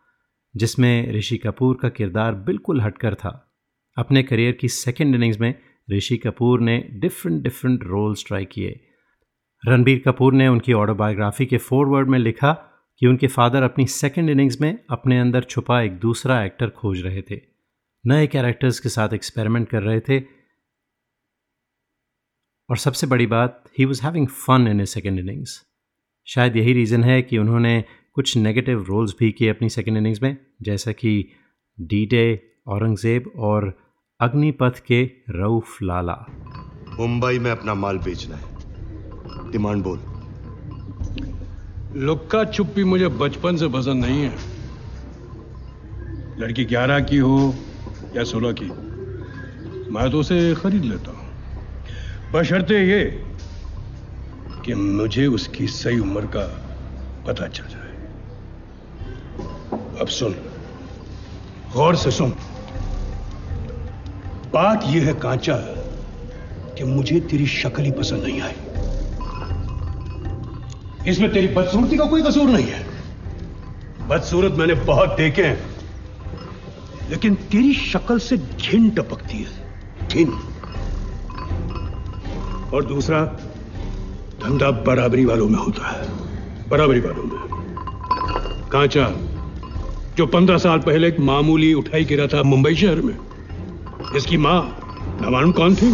जिसमें 0.57 1.13
ऋषि 1.13 1.37
कपूर 1.37 1.79
का 1.83 1.89
किरदार 1.89 2.35
बिल्कुल 2.35 2.81
हटकर 2.81 3.15
था। 3.15 3.59
अपने 3.99 4.23
करियर 4.23 4.53
की 4.53 4.69
सेकेंड 4.69 5.15
इनिंग्स 5.15 5.41
में 5.41 5.55
ऋषि 5.93 6.17
कपूर 6.17 6.61
ने 6.61 6.89
डिफरेंट 6.93 7.43
डिफरेंट 7.43 7.85
रोल्स 7.85 8.25
ट्राई 8.27 8.45
किए। 8.45 8.81
रणबीर 9.67 10.03
कपूर 10.05 10.33
ने 10.33 10.49
उनकी 10.49 10.73
ऑटोबायोग्राफी 10.73 11.47
के 11.47 11.57
फॉरवर्ड 11.59 12.09
में 12.09 12.19
लिखा 12.19 12.73
कि 12.99 13.07
उनके 13.07 13.27
फादर 13.27 13.63
अपनी 13.63 13.87
सेकेंड 13.87 14.31
इनिंग्स 14.31 14.61
में 14.61 14.79
अपने 14.91 15.21
अंदर 15.21 15.43
छुपा 15.43 15.83
एक 15.83 15.99
दूसरा 15.99 16.45
एक्टर 16.45 16.71
खोज 16.71 17.01
रहे 17.01 17.23
थे। 17.23 17.41
नए 18.07 18.27
कैरेक्टर्स 18.27 18.81
के 18.81 18.89
साथ 18.89 19.09
एक्सपेरिमेंट 19.13 19.69
कर 19.69 19.83
रहे 19.83 20.01
थे। 20.01 20.21
और 22.71 22.77
सबसे 22.77 23.07
बड़ी 23.07 23.27
बात 23.27 23.65
he 23.79 23.85
was 23.85 24.03
having 24.03 24.29
fun 24.29 24.69
in 24.69 24.81
a 24.81 24.87
second 24.87 25.19
innings 25.19 25.67
शायद 26.27 26.57
यही 26.57 26.73
रीज़न 26.73 27.05
है 27.05 27.23
कि 27.23 27.39
उन्होंने 27.39 27.85
कुछ 28.13 28.37
नेगेटिव 28.37 28.83
रोल्स 28.83 29.15
भी 29.19 29.33
किए 29.33 29.49
अपनी 29.49 29.69
सेकेंड 29.69 29.97
इनिंग्स 29.97 30.23
में, 30.23 30.37
जैसा 30.63 30.93
कि 30.93 31.33
डी 31.81 32.07
डे 32.07 32.53
औरंगज़ेब 32.67 33.33
और 33.37 33.79
अग्निपथ 34.21 34.83
के 34.87 35.11
रऊफ 35.31 35.83
लाला। 35.83 36.27
मुंबई 37.01 37.39
में 37.39 37.51
अपना 37.51 37.75
माल 37.75 37.99
बेचना 37.99 38.37
है। 38.37 38.57
डिमांड 39.53 39.83
बोल। 39.83 40.16
लुक्का 41.97 42.45
छुप्पी 42.45 42.85
मुझे 42.85 43.09
बचपन 43.09 43.57
से 43.57 43.69
पसंद 43.69 44.05
नहीं 44.05 44.23
है। 44.23 44.33
लड़की 46.39 46.65
ग्यारह 46.65 47.01
की 47.01 47.19
हो 47.19 47.55
या 48.17 48.25
सोलह 48.25 48.53
की, 48.53 48.67
मैं 49.91 50.11
तो 50.11 50.21
उसे 50.21 50.55
खरीद 50.55 50.85
लेता 50.85 51.11
हूँ। 51.11 52.33
बशर्ते 52.33 52.81
ये 52.89 53.05
कि 54.65 54.75
मुझे 54.75 55.27
उसकी 55.27 55.67
सही 55.69 55.99
उम्र 55.99 56.27
का 56.27 56.45
पता 57.27 57.47
चल 57.47 57.65
जाए। 57.65 57.95
अब 60.01 60.07
सुन, 60.09 60.33
गौर 61.75 61.97
से 61.97 62.11
सुन। 62.11 62.31
बात 64.53 64.85
यह 64.87 65.07
है 65.07 65.15
कांचा 65.15 65.57
कि 66.77 66.85
मुझे 66.85 67.21
तेरी 67.21 67.47
शक्ल 67.47 67.83
ही 67.83 67.91
पसंद 67.93 68.25
नहीं 68.25 68.41
आई। 68.41 68.57
इसमें 71.09 71.33
तेरी 71.33 71.49
बदसूरती 71.49 71.97
का 71.97 72.05
कोई 72.05 72.23
कसूर 72.23 72.49
नहीं 72.51 72.67
है। 72.67 72.85
बदसूरत 74.09 74.53
मैंने 74.53 74.75
बहुत 74.85 75.17
देखे 75.17 75.43
हैं, 75.43 75.59
लेकिन 77.11 77.35
तेरी 77.51 77.73
शक्ल 77.75 78.19
से 78.19 78.37
घिन 78.37 78.89
टपकती 78.91 79.39
है, 79.39 80.09
घिन। 80.09 80.33
और 82.75 82.85
दूसरा, 82.85 83.21
धंधा 84.43 84.71
बराबरी 84.87 85.25
वालों 85.25 85.49
में 85.49 85.59
होता 85.59 85.89
है, 85.89 86.09
बराबरी 86.69 87.01
वालों 87.01 87.25
में। 87.25 87.39
कांचा, 88.73 89.11
जो 90.17 90.27
पंद्रह 90.27 90.59
साल 90.59 90.79
पहले 90.81 91.09
एक 91.09 91.21
मामूली 91.21 91.73
उठाई 91.75 92.05
गिरा 92.05 92.27
था 92.27 92.43
मुंबई 92.43 92.75
शहर 92.75 93.01
में 93.01 93.17
इसकी 94.17 94.37
माँ 94.39 94.61
न 95.23 95.33
मालूम 95.33 95.53
कौन 95.53 95.75
थी? 95.75 95.91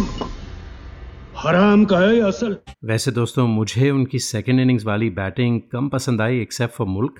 हराम 1.35 1.83
का 1.85 1.97
है 1.99 2.19
असल। 2.21 2.55
वैसे 2.85 3.11
दोस्तों, 3.11 3.45
मुझे 3.47 3.89
उनकी 3.89 4.19
सेकेंड 4.19 4.59
इनिंग्स 4.59 4.85
वाली 4.85 5.09
बैटिंग 5.09 5.59
कम 5.71 5.87
पसंद 5.89 6.21
आई 6.21 6.39
एक्सेप्ट 6.39 6.73
फॉर 6.73 6.87
मुल्क। 6.87 7.15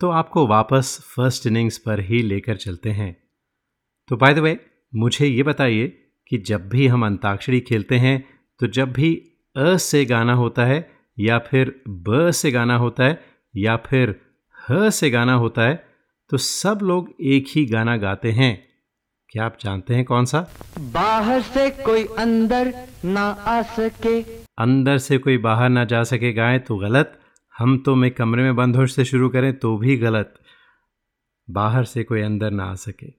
तो 0.00 0.10
आपको 0.10 0.46
वापस 0.46 0.98
फ़र्स्ट 1.06 1.46
इनिंग्स 1.46 1.78
पर 1.78 2.00
ही 2.00 2.22
लेकर 2.22 2.56
चलते 2.56 2.90
हैं। 2.90 3.16
तो 4.10 4.16
बाय 4.16 4.34
द 4.34 4.38
वे 4.38 4.58
मुझे 4.92 5.26
ये 5.26 5.42
बताइए 5.42 5.86
कि 6.30 6.38
जब 6.38 6.68
भी 6.68 6.86
हम 6.86 7.06
अंताक्षरी 7.06 7.60
खेलते 7.60 7.96
हैं 7.96 8.22
तो 8.60 8.66
जब 8.68 8.92
भी 8.92 9.14
अ 9.56 9.76
से 9.78 10.04
गाना 10.04 10.34
होता 10.34 10.64
है, 10.64 10.90
या 11.18 11.38
फिर 11.40 11.74
ब 11.88 12.30
से 12.30 12.50
गाना 12.50 12.76
होता 12.76 13.04
है, 13.04 13.20
या 13.54 13.76
फिर 13.76 14.20
ह 14.58 14.90
से 14.90 15.10
गाना 15.10 15.34
होता 15.34 15.62
है 15.62 15.84
तो 16.30 16.36
सब 16.36 16.78
लोग 16.82 17.14
एक 17.20 17.46
ही 17.48 17.64
गाना 17.66 17.96
गाते 17.96 18.32
हैं। 18.32 18.69
क्या 19.32 19.44
आप 19.44 19.56
जानते 19.60 19.94
हैं 19.94 20.04
कौन 20.04 20.24
सा? 20.24 20.38
बाहर 20.92 21.40
से 21.42 21.68
कोई 21.70 22.04
अंदर 22.18 22.72
ना 23.04 23.22
आ 23.22 23.60
सके। 23.62 24.20
अंदर 24.58 24.98
से 24.98 25.18
कोई 25.18 25.38
बाहर 25.38 25.68
ना 25.68 25.84
जा 25.84 26.02
सके 26.04 26.32
गाएँ 26.32 26.58
तो 26.58 26.76
गलत। 26.76 27.12
हम 27.54 27.76
तो 27.78 27.94
मैं 27.94 28.10
कमरे 28.10 28.42
में 28.42 28.56
बंद 28.56 28.76
होश 28.76 28.94
से 28.94 29.04
शुरू 29.04 29.28
करें 29.28 29.52
तो 29.58 29.76
भी 29.76 29.96
गलत। 29.96 30.34
बाहर 31.48 31.84
से 31.84 32.04
कोई 32.04 32.22
अंदर 32.22 32.50
ना 32.50 32.64
आ 32.64 32.74
सके। 32.74 33.12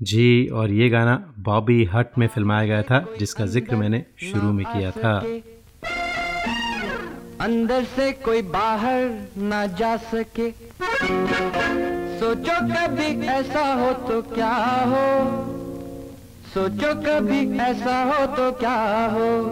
जी 0.00 0.46
और 0.48 0.70
ये 0.70 0.88
गाना 0.88 1.16
बॉबी 1.38 1.84
हट 1.84 2.18
में 2.18 2.26
फिल्माया 2.28 2.66
गया 2.66 2.82
था 2.82 3.04
जिसका 3.18 3.46
ज़िक्र 3.46 3.76
मैंने 3.76 4.04
शुरू 4.22 4.52
में 4.52 4.64
किया 4.66 4.90
था। 4.90 5.18
अंदर 7.40 7.84
से 7.84 8.12
कोई 8.12 8.42
बाहर 8.42 9.28
ना 9.38 9.66
जा 9.66 9.96
सके। 9.96 10.50
सोचो 12.24 12.52
कभी 12.52 13.26
ऐसा 13.26 13.74
हो 13.74 13.92
तो 13.92 14.22
क्या 14.22 14.54
हो? 14.86 15.30
सोचो 16.54 16.94
कभी 16.94 17.58
ऐसा 17.58 18.02
हो 18.02 18.26
तो 18.26 18.52
क्या 18.52 19.06
हो? 19.12 19.50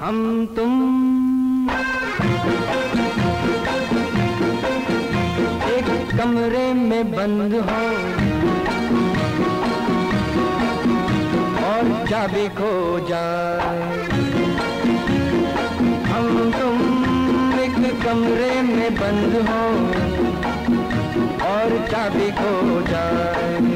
हम 0.00 0.46
तुम। 0.56 0.72
एक 5.70 6.10
कमरे 6.10 6.74
में 6.74 7.12
बंद 7.12 7.54
हो। 7.54 7.86
और 11.66 12.06
चाबी 12.08 12.48
खो 12.48 13.00
जाए। 13.08 14.02
हम 16.02 16.52
तुम 16.52 16.78
एक 17.60 18.02
कमरे 18.04 18.62
में 18.62 18.94
बंद 18.94 19.48
हो। 19.48 19.99
और 21.60 21.72
चाबी 21.90 22.30
खो 22.32 22.80
जाए। 22.88 23.69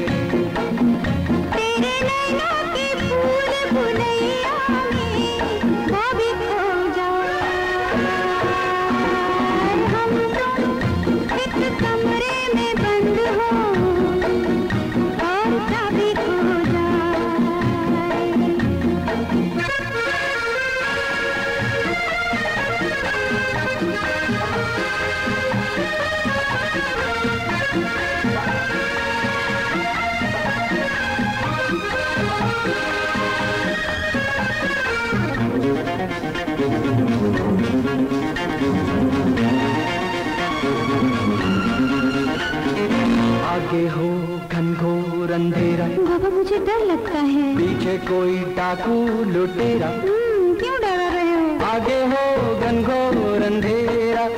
आगे 43.75 43.87
हो 43.87 44.39
घनघोर 44.51 45.31
अंधेरा। 45.31 45.85
बाबा 45.85 46.29
मुझे 46.29 46.59
डर 46.59 46.85
लगता 46.85 47.19
है। 47.19 47.57
पीछे 47.57 47.97
कोई 47.97 48.37
डाकू 48.37 49.23
लुटेरा। 49.23 49.87
हम्म, 49.87 50.55
क्यों 50.55 50.79
डरा 50.81 51.09
रहे 51.09 51.33
हो? 51.33 51.65
आगे 51.65 51.99
हो 52.05 52.55
घनघोर 52.59 53.41
अंधेरा। 53.41 54.29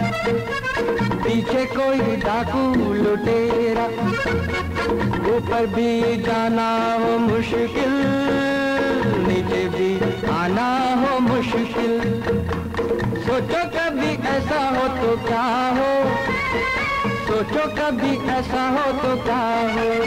पीछे 1.15 1.65
कोई 1.65 2.15
डाकू 2.15 2.93
लुटेरा। 2.93 3.85
ऊपर 5.35 5.67
भी 5.67 6.17
जाना 6.17 6.93
हो 6.93 7.17
मुश्किल 7.17 7.93
नीचे 9.27 9.69
भी 9.69 9.99
आना 10.27 10.69
हो 10.95 11.19
मुश्किल। 11.19 12.23
सोचो 13.21 13.63
कभी 13.69 14.27
ऐसा 14.27 14.69
हो 14.69 14.87
तो 14.87 15.27
क्या 15.27 15.47
हो? 15.77 16.09
सोचो 17.27 17.67
कभी 17.67 18.29
ऐसा 18.29 18.69
हो 18.69 18.91
तो 18.91 19.23
क्या 19.23 19.59
हो? 19.73 20.03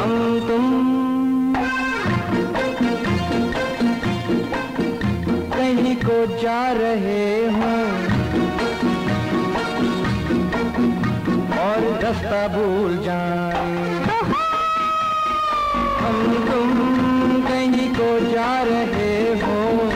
हम 0.00 0.40
तुम। 0.48 0.76
कहीं 5.50 5.96
को 5.96 6.42
जा 6.42 6.72
रहे 6.72 7.46
हों। 7.46 7.86
और 11.58 12.00
रास्ता 12.02 12.48
भूल 12.48 12.98
जाए। 13.04 14.04
हम 15.98 16.48
तुम 16.50 16.70
कहीं 17.48 17.94
को 17.94 18.20
जा 18.34 18.62
रहे 18.62 19.22
हो। 19.38 19.95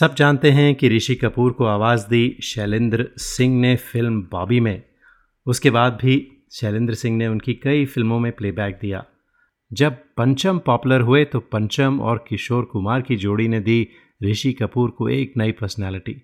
सब 0.00 0.14
जानते 0.14 0.50
हैं 0.50 0.74
कि 0.74 0.88
ऋषि 0.88 1.14
कपूर 1.14 1.52
को 1.52 1.64
आवाज़ 1.64 2.06
दी 2.06 2.36
शैलेंद्र 2.42 3.08
सिंह 3.16 3.54
ने 3.60 3.74
फ़िल्म 3.76 4.20
बॉबी 4.22 4.60
में। 4.60 4.82
उसके 5.46 5.70
बाद 5.70 5.98
भी 6.02 6.14
शैलेंद्र 6.52 6.94
सिंह 6.94 7.16
ने 7.16 7.26
उनकी 7.26 7.54
कई 7.54 7.84
फ़िल्मों 7.84 8.18
में 8.20 8.30
प्लेबैक 8.32 8.78
दिया। 8.82 9.04
जब 9.72 9.96
पंचम 10.16 10.58
पॉपुलर 10.58 11.00
हुए 11.00 11.24
तो 11.24 11.40
पंचम 11.40 12.00
और 12.00 12.24
किशोर 12.28 12.64
कुमार 12.64 13.02
की 13.02 13.16
जोड़ी 13.16 13.48
ने 13.48 13.60
दी 13.60 13.88
ऋषि 14.22 14.52
कपूर 14.52 14.90
को 14.90 15.08
एक 15.08 15.36
नई 15.36 15.52
पर्सनैलिटी। 15.52 16.16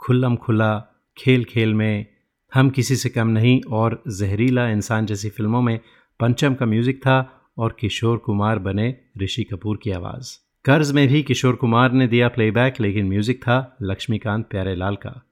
खुल्लम 0.00 0.36
खुला 0.36 0.74
खेल 1.16 1.44
खेल 1.44 1.74
में, 1.74 2.06
हम 2.52 2.70
किसी 2.70 2.96
से 2.96 3.08
कम 3.08 3.28
नहीं 3.28 3.60
और 3.72 4.02
जहरीला 4.10 4.68
इंसान 4.68 5.06
जैसी 5.06 5.30
फ़िल्मों 5.30 5.62
में 5.62 5.78
पंचम 6.20 6.54
का 6.54 6.66
म्यूज़िक 6.66 6.98
था 6.98 7.20
और 7.58 7.76
किशोर 7.80 8.18
कुमार 8.18 8.58
बने 8.58 8.94
ऋषि 9.22 9.44
कपूर 9.44 9.78
की 9.82 9.90
आवाज़। 9.90 10.38
कर्ज 10.64 10.92
में 10.92 11.08
भी 11.08 11.22
किशोर 11.22 11.54
कुमार 11.54 11.92
ने 11.92 12.06
दिया 12.06 12.28
प्लेबैक 12.28 12.74
लेकिन 12.80 13.06
म्यूज़िक 13.06 13.42
था 13.42 13.76
लक्ष्मीकांत 13.82 14.46
प्यारेलाल 14.50 14.94
का। 14.96 15.22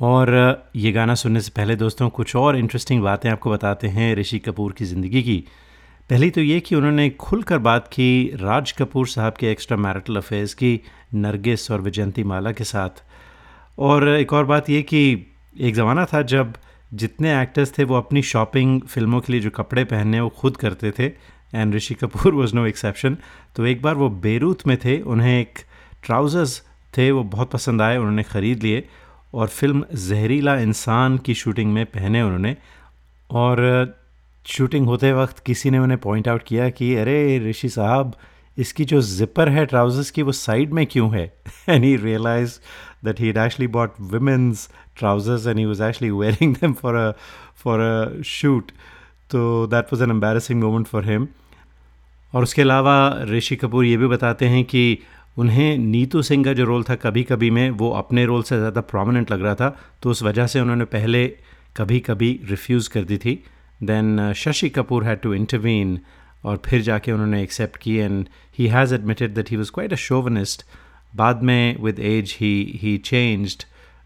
और, 0.00 0.62
ये 0.76 0.92
गाना 0.92 1.14
सुनने 1.14 1.40
से 1.40 1.52
पहले 1.56 1.76
दोस्तों, 1.76 2.08
कुछ 2.08 2.36
और 2.36 2.56
इंटरेस्टिंग 2.56 3.02
बातें 3.02 3.30
आपको 3.30 3.50
बताते 3.50 3.88
हैं 3.88 4.16
ऋषि 4.16 4.38
कपूर 4.38 4.72
की 4.72 4.84
ज़िंदगी 4.84 5.22
की। 5.22 5.44
पहली 6.10 6.30
तो 6.30 6.40
ये 6.40 6.60
कि 6.60 6.74
उन्होंने 6.74 7.10
खुलकर 7.10 7.58
बात 7.58 7.88
की 7.88 8.30
राज 8.34 8.72
कपूर 8.72 9.06
साहब 9.06 9.32
के 9.32 9.50
एक्स्ट्रा 9.50 9.76
मैरिटल 9.76 10.16
अफेयर्स 10.16 10.54
की, 10.54 10.80
नरगिस 11.14 11.70
और 11.70 11.80
विजयंती 11.80 12.24
माला 12.24 12.52
के 12.52 12.64
साथ। 12.64 13.04
और 13.78 14.08
एक 14.08 14.32
और 14.32 14.44
बात 14.44 14.70
ये 14.70 14.82
कि 14.82 15.26
एक 15.60 15.74
ज़माना 15.74 16.04
था 16.04 16.22
जब 16.22 16.52
जितने 16.94 17.42
एक्टर्स 17.42 17.78
थे 17.78 17.84
वो 17.84 17.96
अपनी 17.96 18.22
शॉपिंग 18.22 18.80
फ़िल्मों 18.80 19.20
के 19.20 19.32
लिए 19.32 19.40
जो 19.40 19.50
कपड़े 19.50 19.84
पहनने 19.84 20.20
वो 20.20 20.28
खुद 20.28 20.56
करते 20.56 20.90
थे। 20.90 21.32
And 21.54 21.74
Rishi 21.74 21.94
Kapoor 21.94 22.34
was 22.34 22.54
no 22.54 22.66
exception 22.66 23.16
तो 23.56 23.66
एक 23.66 23.82
बार 23.82 23.94
वो 23.94 24.08
बेरूत 24.08 24.66
में 24.66 24.76
थे, 24.76 25.00
उन्हें 25.00 25.40
एक 25.40 25.58
ट्राउज़र्स 26.04 26.62
थे, 26.98 27.10
वो 27.10 27.22
बहुत 27.22 27.50
पसंद 27.50 27.82
आए, 27.82 27.96
उन्होंने 27.96 28.22
ख़रीद 28.22 28.62
लिए 28.62 28.88
और 29.34 29.48
फ़िल्म 29.48 29.84
जहरीला 29.94 30.56
इंसान 30.56 31.18
की 31.18 31.34
शूटिंग 31.34 31.72
में 31.72 31.86
पहने 31.86 32.22
उन्होंने। 32.22 32.56
और 33.30 33.94
शूटिंग 34.46 34.86
होते 34.86 35.12
वक्त 35.12 35.38
किसी 35.38 35.70
ने 35.70 35.78
उन्हें 35.78 36.00
पॉइंट 36.00 36.28
आउट 36.28 36.42
किया 36.42 36.70
कि, 36.70 36.94
अरे 36.94 37.50
ऋषि 37.50 37.68
साहब, 37.68 38.14
इसकी 38.58 38.84
जो 38.84 39.00
जिपर 39.00 39.48
है 39.48 39.66
ट्राउजर्स 39.66 40.10
की, 40.10 40.22
वो 40.22 40.32
साइड 40.32 40.72
में 40.72 40.86
क्यों 40.86 41.14
है? 41.14 41.32
And 41.68 41.84
he 41.84 41.96
realise 41.96 42.58
that 43.04 43.20
he 43.20 43.28
actually 43.28 43.66
bought 43.66 43.92
women's 44.00 44.68
trousers 45.00 45.46
and 45.46 45.58
he 45.58 45.66
was 45.66 45.80
actually 45.80 46.10
wearing 46.20 46.52
them 46.52 46.74
for 46.74 46.96
a 46.96 47.14
for 47.64 47.80
a 47.80 48.22
shoot. 48.24 48.62
तो 49.30 49.66
that 49.66 49.84
was 49.84 50.02
an 50.02 50.10
embarrassing 50.10 50.62
moment 50.62 50.86
for 50.86 51.10
him 51.10 51.28
और 52.32 52.42
उसके 52.42 52.62
अलावा 52.62 52.94
ऋषि 53.24 53.56
कपूर 53.56 53.84
ये 53.84 53.96
भी 53.96 54.06
बताते 54.06 54.46
हैं 54.46 54.64
कि 54.64 54.98
उन्हें 55.38 55.76
नीतू 55.78 56.22
सिंह 56.22 56.44
का 56.44 56.52
जो 56.52 56.64
रोल 56.64 56.82
था 56.82 56.94
कभी 56.94 57.22
कभी 57.22 57.50
में, 57.50 57.70
वो 57.70 57.90
अपने 57.90 58.24
रोल 58.24 58.42
से 58.42 58.56
ज़्यादा 58.58 58.80
प्रोमिनेंट 58.80 59.30
लग 59.30 59.42
रहा 59.42 59.54
था 59.54 59.76
तो 60.02 60.10
उस 60.10 60.22
वजह 60.22 60.46
से 60.46 60.60
उन्होंने 60.60 60.84
पहले 60.84 61.26
कभी 61.76 62.00
कभी 62.00 62.40
रिफ्यूज़ 62.44 62.90
कर 62.90 63.04
दी 63.04 63.18
थी। 63.18 63.42
Then 63.82 64.32
Shashi 64.36 64.68
Kapoor 64.68 65.04
had 65.04 65.20
to 65.20 65.34
intervene 65.34 65.98
और 66.44 66.62
फिर 66.66 66.80
जाके 66.82 67.12
उन्होंने 67.12 67.42
एक्सेप्ट 67.42 67.76
की 67.76 67.96
and 67.96 68.26
he 68.58 68.66
has 68.66 68.94
admitted 68.94 69.34
that 69.34 69.50
he 69.50 69.56
was 69.56 69.70
quite 69.70 69.92
a 69.92 69.96
chauvinist 69.96 70.64
बाद 71.16 71.42
में 71.42 71.82
with 71.82 72.00
age 72.00 72.36
he 72.40 72.78
he 72.82 72.96
changed 72.98 73.64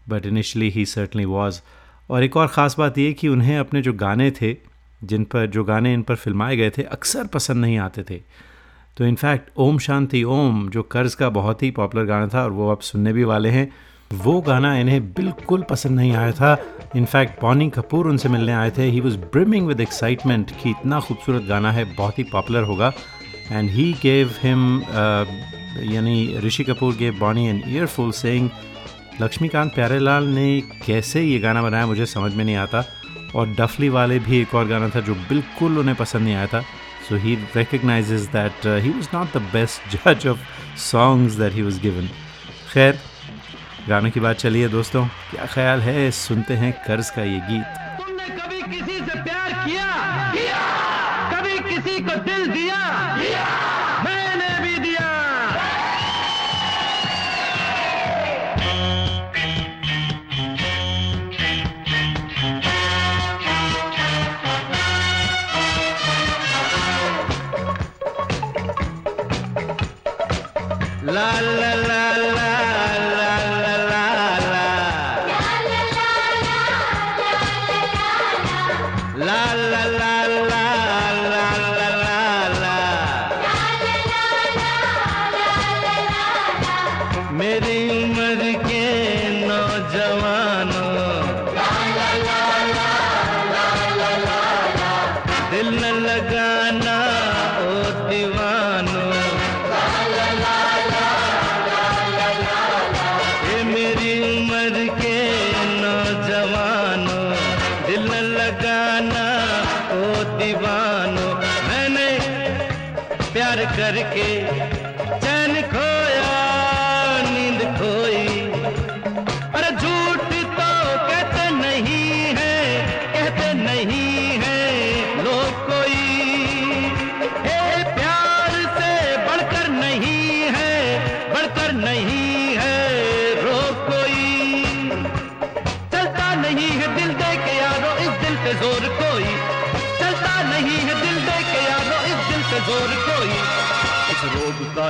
but 0.09 0.25
initially 0.25 0.69
he 0.69 0.85
certainly 0.85 1.25
was 1.25 1.59
और 2.09 2.23
एक 2.23 2.37
और 2.37 2.47
ख़ास 2.47 2.75
बात 2.79 2.97
ये 2.97 3.13
कि 3.13 3.27
उन्हें 3.27 3.57
अपने 3.57 3.81
जो 3.81 3.93
गाने 3.93 4.31
थे 4.31 4.55
जिन 5.01 5.23
पर 5.23 5.45
जो 5.45 5.63
गाने 5.63 5.93
इन 5.93 6.01
पर 6.01 6.15
फिल्माए 6.15 6.55
गए 6.57 6.69
थे, 6.69 6.83
अक्सर 6.83 7.27
पसंद 7.27 7.57
नहीं 7.57 7.77
आते 7.79 8.03
थे। 8.03 8.21
तो 8.97 9.05
इनफैक्ट 9.05 9.49
ओम 9.57 9.77
शांति 9.79 10.23
ओम, 10.23 10.67
जो 10.69 10.83
कर्ज 10.83 11.15
का 11.15 11.29
बहुत 11.29 11.63
ही 11.63 11.71
पॉपुलर 11.71 12.05
गाना 12.05 12.27
था 12.27 12.43
और 12.43 12.51
वो 12.51 12.69
आप 12.71 12.81
सुनने 12.81 13.13
भी 13.13 13.23
वाले 13.23 13.49
हैं, 13.49 13.71
वो 14.15 14.39
गाना 14.41 14.73
इन्हें 14.77 15.01
बिल्कुल 15.13 15.63
पसंद 15.69 15.95
नहीं 15.95 16.11
आया 16.13 16.31
था। 16.31 16.55
इनफैक्ट 16.95 17.39
पॉनी 17.39 17.69
कपूर 17.69 18.07
उनसे 18.07 18.29
मिलने 18.29 18.53
आए 18.53 18.71
थे। 18.77 18.89
He 18.89 18.99
was 18.99 19.17
brimming 19.17 19.67
with 19.67 19.81
excitement 19.81 20.51
कि 20.61 20.69
इतना 20.69 20.99
खूबसूरत 20.99 21.43
गाना 21.43 21.71
है, 21.71 21.83
बहुत 21.95 22.19
ही 22.19 22.23
पॉपुलर 22.23 22.63
होगा। 22.63 22.91
एंड 23.51 23.69
ही 23.69 23.91
गेव 24.01 24.31
हिम 24.41 24.81
यानी 25.93 26.37
Rishi 26.43 26.63
Kapoor 26.63 26.95
gave 26.95 27.17
Boney 27.19 27.47
an 27.47 27.61
earful 27.67 28.11
saying 28.11 28.49
Laxmikant 29.21 29.73
Pyarelal 29.75 30.23
ने 30.27 30.61
कैसे 30.85 31.21
ये 31.21 31.39
गाना 31.39 31.61
बनाया 31.61 31.85
मुझे 31.87 32.05
समझ 32.05 32.33
में 32.33 32.43
नहीं 32.45 32.55
आता। 32.55 32.83
और 33.35 33.47
डफली 33.49 33.89
वाले 33.89 34.19
भी 34.19 34.39
एक 34.41 34.53
और 34.55 34.67
गाना 34.67 34.89
था 34.89 34.99
जो 35.01 35.15
बिल्कुल 35.29 35.77
उन्हें 35.79 35.95
पसंद 35.97 36.23
नहीं 36.23 36.35
आया 36.35 36.47
था। 36.47 36.61
So 37.09 37.15
he 37.15 37.35
recognise 37.55 38.11
that 38.31 38.65
he 38.83 38.89
was 38.89 39.07
not 39.13 39.33
the 39.33 39.41
best 39.53 39.95
जज 39.95 40.27
of 40.27 40.39
songs 40.81 41.33
that 41.33 41.53
he 41.53 41.61
was 41.61 41.79
given 41.81 42.09
खैर, 42.73 42.99
गानों 43.89 44.09
की 44.11 44.19
बात 44.19 44.37
चलिए 44.37 44.67
दोस्तों। 44.69 45.05
क्या 45.31 45.45
ख्याल 45.45 45.79
है? 45.81 46.09
सुनते 46.13 46.53
हैं 46.53 46.71
कर्ज 46.87 47.09
का 47.09 47.23
ये 47.23 47.39
गीत। 47.49 47.86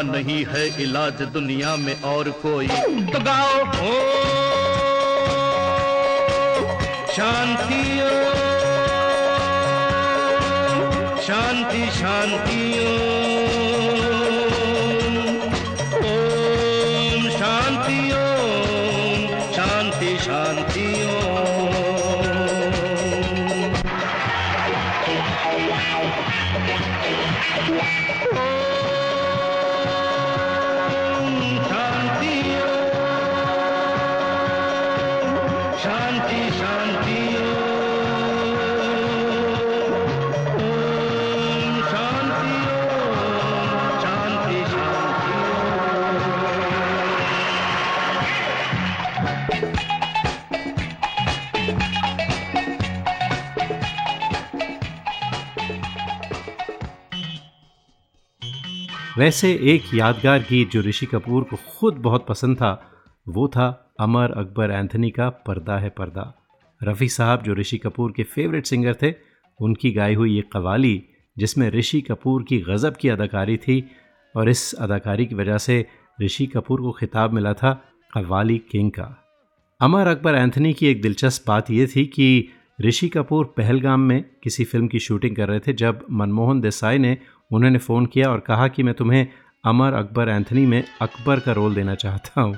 नहीं 0.02 0.45
है 0.45 0.66
इलाज 0.84 1.22
दुनिया 1.34 1.76
में 1.76 2.02
और 2.02 2.30
कोई। 2.43 2.68
तो 3.12 3.20
गाओ 3.20 3.64
हो। 3.78 3.93
शांति 7.16 7.84
शांति 11.28 11.89
शांति 11.91 12.64
वैसे 59.18 59.51
एक 59.63 59.84
यादगार 59.93 60.39
गीत 60.39 60.72
जो 60.72 60.82
ऋषि 60.82 61.05
कपूर 61.05 61.43
को 61.43 61.57
खुद 61.70 61.93
बहुत 61.93 62.26
पसंद 62.28 62.55
था, 62.57 62.72
वो 63.28 63.47
था 63.47 63.95
अमर 63.99 64.32
अकबर 64.32 64.72
एंथनी 64.72 65.09
का 65.11 65.30
पर्दा 65.30 65.78
है 65.78 65.89
पर्दा। 65.89 66.34
रफ़ी 66.82 67.07
साहब 67.09 67.43
जो 67.43 67.53
ऋषि 67.53 67.78
कपूर 67.78 68.11
के 68.11 68.24
फेवरेट 68.24 68.65
सिंगर 68.65 68.95
थे, 69.01 69.13
उनकी 69.59 69.91
गाई 69.91 70.13
हुई 70.13 70.36
ये 70.36 70.43
कवाली, 70.53 71.03
जिसमें 71.38 71.70
ऋषि 71.72 72.01
कपूर 72.01 72.43
की 72.43 72.59
गज़ब 72.59 72.95
की 72.95 73.09
अदाकारी 73.09 73.57
थी 73.57 73.84
और 74.36 74.49
इस 74.49 74.74
अदाकारी 74.74 75.26
की 75.26 75.36
वजह 75.36 75.57
से 75.57 75.86
ऋषि 76.22 76.45
कपूर 76.45 76.82
को 76.82 76.91
खिताब 76.91 77.34
मिला 77.34 77.53
था 77.53 77.74
कवाली 78.13 78.57
किंग 78.72 78.91
का। 78.91 79.24
अमर 79.82 80.07
अकबर 80.07 80.36
एंथनी 80.36 80.74
की 80.74 80.88
एक 80.88 81.01
दिलचस्प 81.01 81.47
बात 81.47 81.72
यह 81.72 81.88
थी 81.95 82.05
कि 82.05 82.49
ऋषि 82.82 83.09
कपूर 83.09 83.45
पहलगाम 83.57 83.99
में 83.99 84.24
किसी 84.43 84.63
फ़िल्म 84.63 84.88
की 84.88 84.99
शूटिंग 84.99 85.36
कर 85.36 85.47
रहे 85.47 85.59
थे, 85.59 85.74
जब 85.74 86.05
मनमोहन 86.11 86.61
देसाई 86.61 86.97
ने 86.97 87.18
उन्होंने 87.52 87.78
फ़ोन 87.78 88.06
किया 88.06 88.30
और 88.30 88.39
कहा 88.39 88.68
कि 88.68 88.84
मैं 88.84 88.93
तुम्हें 88.93 89.28
अमर 89.66 89.93
अकबर 89.93 90.30
एंथनी 90.30 90.66
में 90.66 90.84
अकबर 91.02 91.39
का 91.39 91.52
रोल 91.52 91.76
देना 91.76 91.95
चाहता 91.95 92.41
हूँ। 92.41 92.56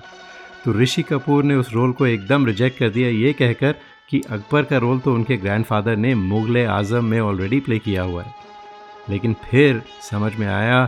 तो 0.65 0.73
ऋषि 0.73 1.01
कपूर 1.01 1.43
ने 1.43 1.55
उस 1.55 1.73
रोल 1.73 1.91
को 1.91 2.05
एकदम 2.07 2.45
रिजेक्ट 2.45 2.77
कर 2.77 2.89
दिया, 2.89 3.09
ये 3.09 3.33
कहकर 3.33 3.75
कि 4.09 4.21
अकबर 4.29 4.63
का 4.63 4.77
रोल 4.77 4.99
तो 4.99 5.13
उनके 5.13 5.37
ग्रैंडफादर 5.37 5.95
ने 5.95 6.15
मुगल 6.15 6.65
आज़म 6.67 7.05
में 7.05 7.19
ऑलरेडी 7.19 7.59
प्ले 7.59 7.79
किया 7.79 8.03
हुआ 8.03 8.23
है। 8.23 8.33
लेकिन 9.09 9.35
फिर 9.43 9.81
समझ 10.01 10.35
में 10.35 10.47
आया 10.47 10.85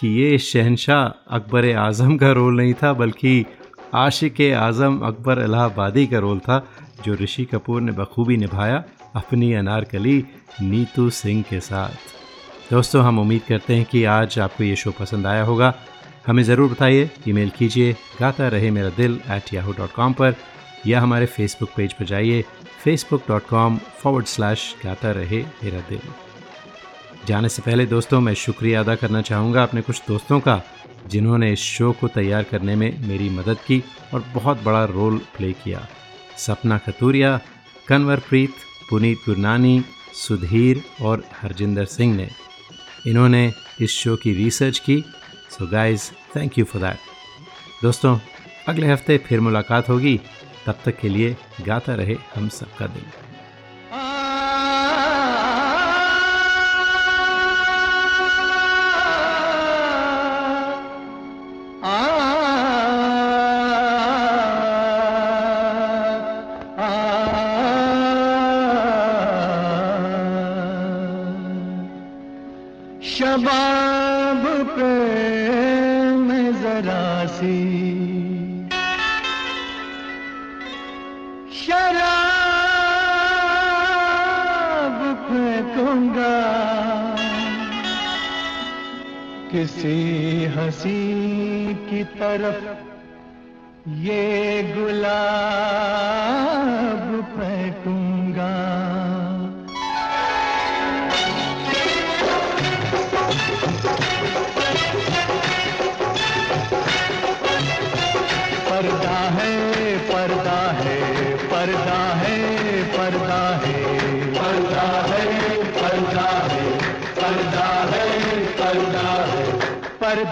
कि 0.00 0.08
ये 0.08 0.38
शहनशाह 0.38 1.04
अकबर 1.36 1.74
आज़म 1.74 2.16
का 2.16 2.32
रोल 2.32 2.56
नहीं 2.56 2.74
था, 2.74 2.92
बल्कि 2.92 3.46
आशिक 3.94 4.40
आज़म 4.40 4.98
अकबर 5.00 5.42
इलाहाबादी 5.42 6.06
का 6.06 6.18
रोल 6.18 6.38
था, 6.38 6.66
जो 7.04 7.14
ऋषि 7.14 7.44
कपूर 7.44 7.80
ने 7.80 7.92
बखूबी 7.92 8.36
निभाया 8.36 8.84
अपनी 9.16 9.52
अनारकली 9.52 10.24
नीतू 10.62 11.10
सिंह 11.10 11.42
के 11.42 11.60
साथ। 11.60 12.23
दोस्तों, 12.70 13.02
हम 13.04 13.18
उम्मीद 13.18 13.42
करते 13.48 13.74
हैं 13.76 13.84
कि 13.84 14.02
आज 14.04 14.38
आपको 14.38 14.64
ये 14.64 14.76
शो 14.76 14.90
पसंद 14.90 15.26
आया 15.26 15.42
होगा। 15.44 15.72
हमें 16.26 16.42
ज़रूर 16.42 16.70
बताइए, 16.70 17.10
ईमेल 17.28 17.50
कीजिए, 17.50 17.92
गाता 18.20 18.46
रहे 18.48 18.70
मेरा 18.70 18.88
दिल 18.96 19.18
एट 19.30 19.52
याहू 19.54 19.72
डॉट 19.72 19.92
कॉम 19.92 20.12
पर, 20.12 20.34
या 20.86 21.00
हमारे 21.00 21.26
फेसबुक 21.26 21.70
पेज 21.76 21.92
पर 21.92 22.04
जाइए 22.04 22.44
Facebook 22.84 23.24
dot 23.28 23.46
com 23.46 23.76
forward 23.98 24.26
slash 24.26 24.74
Gaata 24.84 25.10
Rahe 25.10 25.42
Mera 25.64 25.80
दिल। 25.88 26.00
जाने 27.26 27.48
से 27.48 27.62
पहले 27.62 27.86
दोस्तों, 27.86 28.20
मैं 28.20 28.34
शुक्रिया 28.34 28.80
अदा 28.80 28.94
करना 28.94 29.22
चाहूँगा 29.22 29.62
अपने 29.62 29.82
कुछ 29.82 30.02
दोस्तों 30.08 30.38
का, 30.40 30.60
जिन्होंने 31.06 31.52
इस 31.52 31.60
शो 31.60 31.90
को 31.92 32.08
तैयार 32.08 32.42
करने 32.42 32.76
में 32.76 33.06
मेरी 33.08 33.28
मदद 33.30 33.58
की 33.66 33.82
और 34.14 34.24
बहुत 34.34 34.62
बड़ा 34.62 34.84
रोल 34.84 35.18
प्ले 35.36 35.52
किया। 35.54 35.86
सपना 36.36 36.78
खतूरिया 36.78 37.38
कन्वर 37.88 38.20
प्रीत 38.28 38.54
पुनीत 38.90 39.18
गुरनानी, 39.26 39.82
सुधीर 40.16 40.82
और 41.02 41.24
हरजिंदर 41.42 41.84
सिंह 41.86 42.16
ने। 42.16 42.28
इन्होंने 43.06 43.52
इस 43.80 43.90
शो 43.90 44.16
की 44.16 44.32
रिसर्च 44.34 44.78
की। 44.78 45.02
So 45.50 45.66
guys 45.66 46.10
thank 46.36 46.58
you 46.58 46.64
for 46.64 46.82
that 46.82 47.82
दोस्तों, 47.82 48.18
अगले 48.68 48.86
हफ़्ते 48.86 49.18
फिर 49.18 49.40
मुलाकात 49.40 49.88
होगी। 49.88 50.20
तब 50.66 50.78
तक 50.84 50.98
के 51.00 51.08
लिए 51.08 51.36
गाता 51.66 51.94
रहे 51.94 52.16
हम 52.34 52.48
सबका 52.48 52.86
दिल 52.86 53.02
फेंकूँगा 85.74 86.34
किसी 89.50 89.98
हसी 90.54 91.02
की 91.88 92.02
तरफ़ 92.14 92.62
ये 94.06 94.22
गुलाब 94.74 95.10
फेंकूँगा 97.34 98.03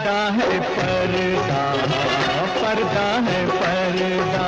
पर्दा 0.03 0.22
है 0.30 0.61
पर्दा 0.61 1.64
पर्दा 2.62 3.09
है 3.26 3.46
पर्दा। 3.46 4.46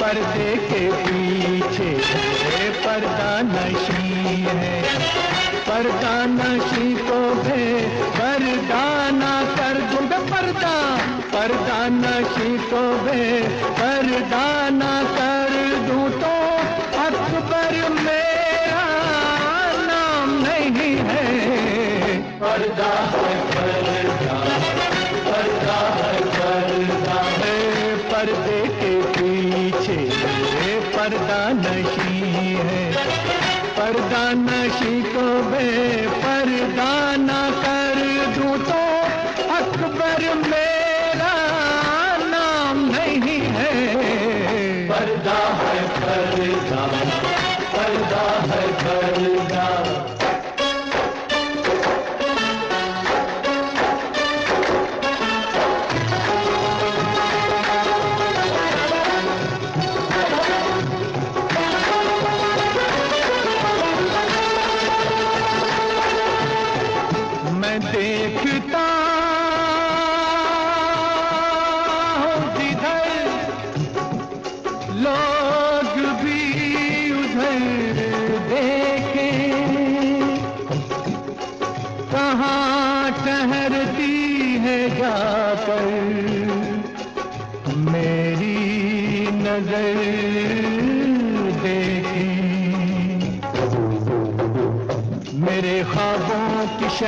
पर्दे 0.00 0.50
के 0.56 0.82
पीछे 0.92 1.90
पर्दा 2.84 3.30
नशी 3.42 4.42
है। 4.42 4.82
पर्दा 5.68 6.14
नशी 6.26 6.94
को 6.94 7.18
भे 7.34 7.64
पर्दाना 8.18 9.34
कर 9.56 9.80
दूँगा 9.80 10.18
पर्दा। 10.18 10.76
पर्दा 11.34 11.80
नशी 11.88 12.58
को 12.58 12.82
भे 12.98 13.42
पर्दाना 13.80 14.71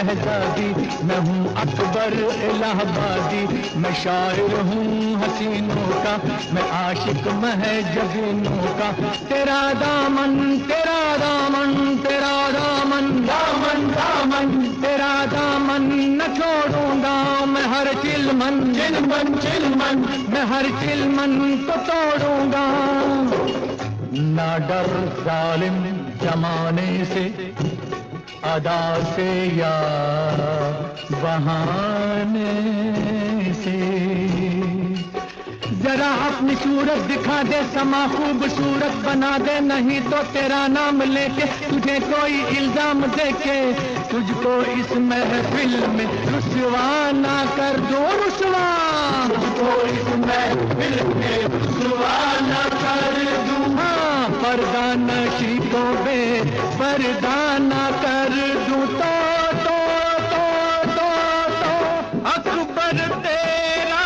शहजादी, 0.04 0.68
मैं 1.04 1.18
हूँ 1.18 1.54
अकबर 1.54 2.14
इलाहाबादी। 2.48 3.42
मैं 3.78 3.92
शायर 3.94 4.60
हूँ 4.60 5.14
हसीनों 5.20 5.86
का, 6.04 6.14
मैं 6.54 6.62
आशिक 6.70 7.26
मह 7.34 7.62
जबीनों 7.94 8.66
का। 8.78 8.90
तेरा 9.28 9.60
दामन 9.72 10.58
तेरा 10.58 10.98
दामन 11.16 11.96
तेरा 11.96 12.34
दामन 12.50 13.08
दामन 13.26 13.86
दामन। 13.90 14.52
तेरा 14.82 15.14
दामन 15.26 15.88
न 16.18 16.28
छोड़ूँगा 16.36 17.16
मैं 17.46 17.64
हर 17.64 17.92
चिलमन। 17.94 18.60
चिलमन 18.74 19.34
चिलमन। 19.38 20.04
मैं 20.28 20.44
हर 20.44 20.70
चिलमन 20.80 21.32
को 21.66 21.76
तोड़ूँगा। 21.88 22.66
ना 24.16 24.58
डर 24.58 24.92
जालिम 25.24 25.82
जमाने 26.22 27.04
से 27.04 27.43
अदा 28.46 28.80
से 29.14 29.30
या 29.56 29.74
बहाने 31.12 32.52
से। 33.54 33.76
जरा 35.84 36.10
अपनी 36.26 36.54
सूरत 36.56 37.00
दिखा 37.08 37.38
दे, 37.42 37.62
समा 37.74 38.02
खूबसूरत 38.08 38.94
बना 39.06 39.32
दे, 39.38 39.58
नहीं 39.62 40.00
तो 40.02 40.22
तेरा 40.32 40.66
नाम 40.68 41.02
लेके 41.12 41.46
तुझे 41.64 41.98
कोई 42.02 42.36
इल्ज़ाम 42.56 43.02
देके 43.16 43.58
तुझको 44.12 44.54
इस 44.72 44.90
महफिल 45.08 45.74
में 45.96 46.06
रुसवा 46.32 46.86
ना 47.16 47.38
कर 47.56 47.80
दो 47.90 48.02
रुसवा 48.22 48.66
तुझको 49.28 49.70
इस 49.88 50.06
महफिल 50.24 50.96
में 51.16 51.38
रुसवा 51.54 52.14
ना 52.48 52.64
कर 52.82 53.14
दूँ। 53.48 53.63
मर्दाना 54.44 55.20
तो 55.72 55.82
में 56.04 56.46
परदाना 56.78 57.84
कर 58.02 58.34
दूँ 58.64 58.86
तो 58.86 59.12
तो 59.62 59.76
तो 60.32 60.42
तो 60.96 61.06
तो। 61.60 61.72
अकबर 62.30 62.98
तेरा 63.24 64.02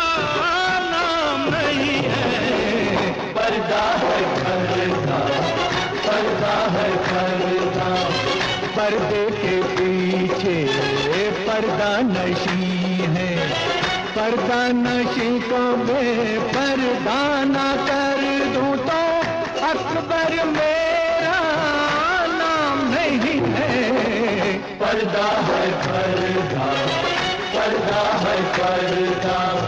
नाम 0.85 1.43
नहीं 1.49 1.97
है। 2.05 3.11
पर्दा 3.33 3.83
है 4.03 4.21
घर 4.35 4.71
परदा 6.07 6.55
है 6.75 6.89
घर 7.09 7.43
पर्दे 8.77 9.25
के 9.41 9.55
पीछे 9.75 10.57
पर्दा 11.47 11.91
नशी 12.11 13.01
है। 13.15 13.31
परदा 14.17 14.61
नशी 14.83 15.31
को 15.39 15.63
बे 15.85 16.03
परदाना 16.49 17.69
कर 17.87 17.98
अकबर 20.29 20.45
मेरा 20.45 21.37
नाम 22.37 22.81
नहीं 22.93 23.39
है। 23.53 24.53
पर्दा 24.81 25.27
है 25.47 25.71
पर्दा 25.85 26.67
पर्दा 27.53 28.03
है 28.23 28.37
पर्दा। 28.57 29.58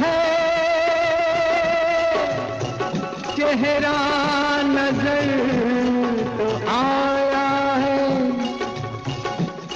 है। 0.00 0.20
चेहरा 3.36 3.98
नज़र 4.68 5.28
तो 6.38 6.48
आया 6.72 7.48
है। 7.84 8.02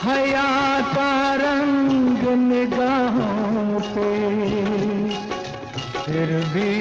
हया 0.02 0.52
का 0.94 1.12
रंग 1.34 2.20
निगाहों 2.42 3.80
पे 3.94 4.10
फिर 6.02 6.28
भी 6.54 6.72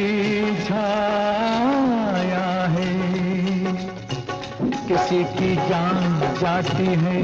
छाया 0.65 2.47
है। 2.75 2.91
किसी 4.87 5.23
की 5.35 5.55
जान 5.69 5.99
जाती 6.41 6.89
है। 7.03 7.17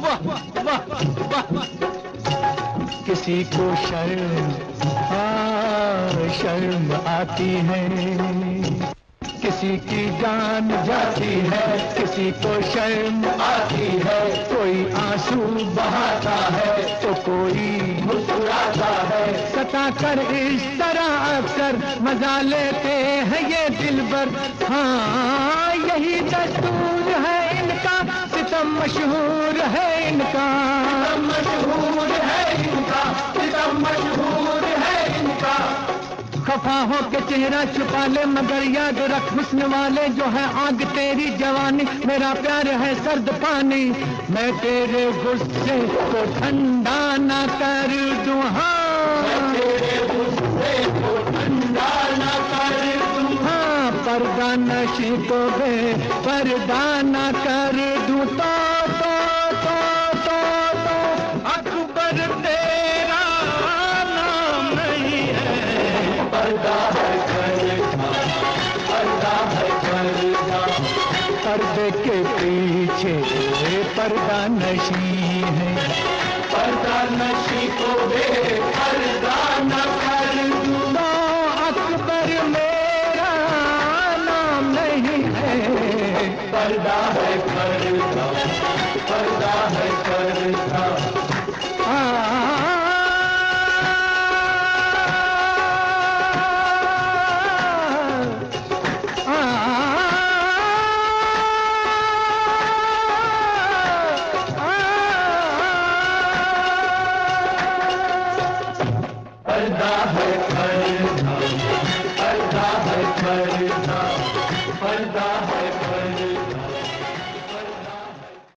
वाह 0.00 0.20
वाह 0.66 0.82
वाह 1.32 1.64
किसी 3.06 3.38
को 3.44 3.64
शर्म 3.86 4.69
आ 5.10 5.14
शर्म 6.32 6.92
आती 7.08 7.50
है। 7.68 7.82
किसी 9.42 9.76
की 9.86 10.02
जान 10.20 10.68
जाती 10.86 11.32
है, 11.46 11.66
किसी 11.94 12.30
को 12.42 12.52
शर्म 12.64 13.24
आती 13.42 13.86
है। 14.04 14.20
कोई 14.50 14.84
आँसू 15.00 15.40
बहाता 15.76 16.36
है 16.56 16.74
तो 17.02 17.14
कोई 17.22 17.66
मुस्कुराता 18.02 18.92
है। 19.08 19.24
सता 19.52 19.88
कर 20.00 20.20
इस 20.36 20.62
तरह 20.80 21.08
अक्सर 21.38 21.72
मज़ा 22.02 22.40
लेते 22.42 22.94
हैं 23.30 23.42
ये 23.50 23.68
दिल 23.78 24.00
भर 24.12 24.28
हाँ 24.70 25.74
यही 25.76 26.20
दस्तूर 26.30 27.12
है 27.26 27.40
इनका, 27.58 27.96
सितम 28.28 28.76
मशहूर 28.78 29.60
है 29.76 29.88
इनका। 30.08 30.48
मशहूर 31.26 32.08
है 32.22 32.42
इनका, 32.62 33.02
सितम 33.32 33.78
मशहूर 33.82 34.48
है 34.48 34.59
खफा 36.50 36.78
हो 36.82 36.96
के 37.10 37.20
चेहरा 37.26 37.64
छुपा 37.64 38.04
ले 38.06 38.24
मगर 38.26 38.62
याद 38.66 38.98
रख 39.10 39.26
हुस्न 39.32 39.66
वाले 39.72 40.06
जो 40.14 40.24
है 40.34 40.42
आग 40.60 40.82
तेरी 40.94 41.28
जवानी 41.38 41.84
मेरा 42.06 42.32
प्यार 42.34 42.68
है 42.80 42.94
सर्द 43.04 43.28
पानी। 43.42 43.84
मैं 44.30 44.50
तेरे 44.58 45.04
गुस्से 45.20 45.78
को 45.92 46.24
ठंडा 46.34 46.98
ना 47.18 47.40
कर 47.54 47.94
दूँ 48.26 48.42
हाँ। 48.56 49.54
तेरे 49.54 49.98
गुस्से 50.08 50.74
को 50.98 51.14
ठंडा 51.30 51.88
कर 52.50 52.82
दूँ। 52.98 53.38
हाँ 53.44 53.90
पर्दा 54.02 54.50
नशी 54.58 55.16
को 55.28 55.40
बे 55.58 55.94
पर्दा 56.26 56.84
ना 57.10 57.30
कर 57.40 57.78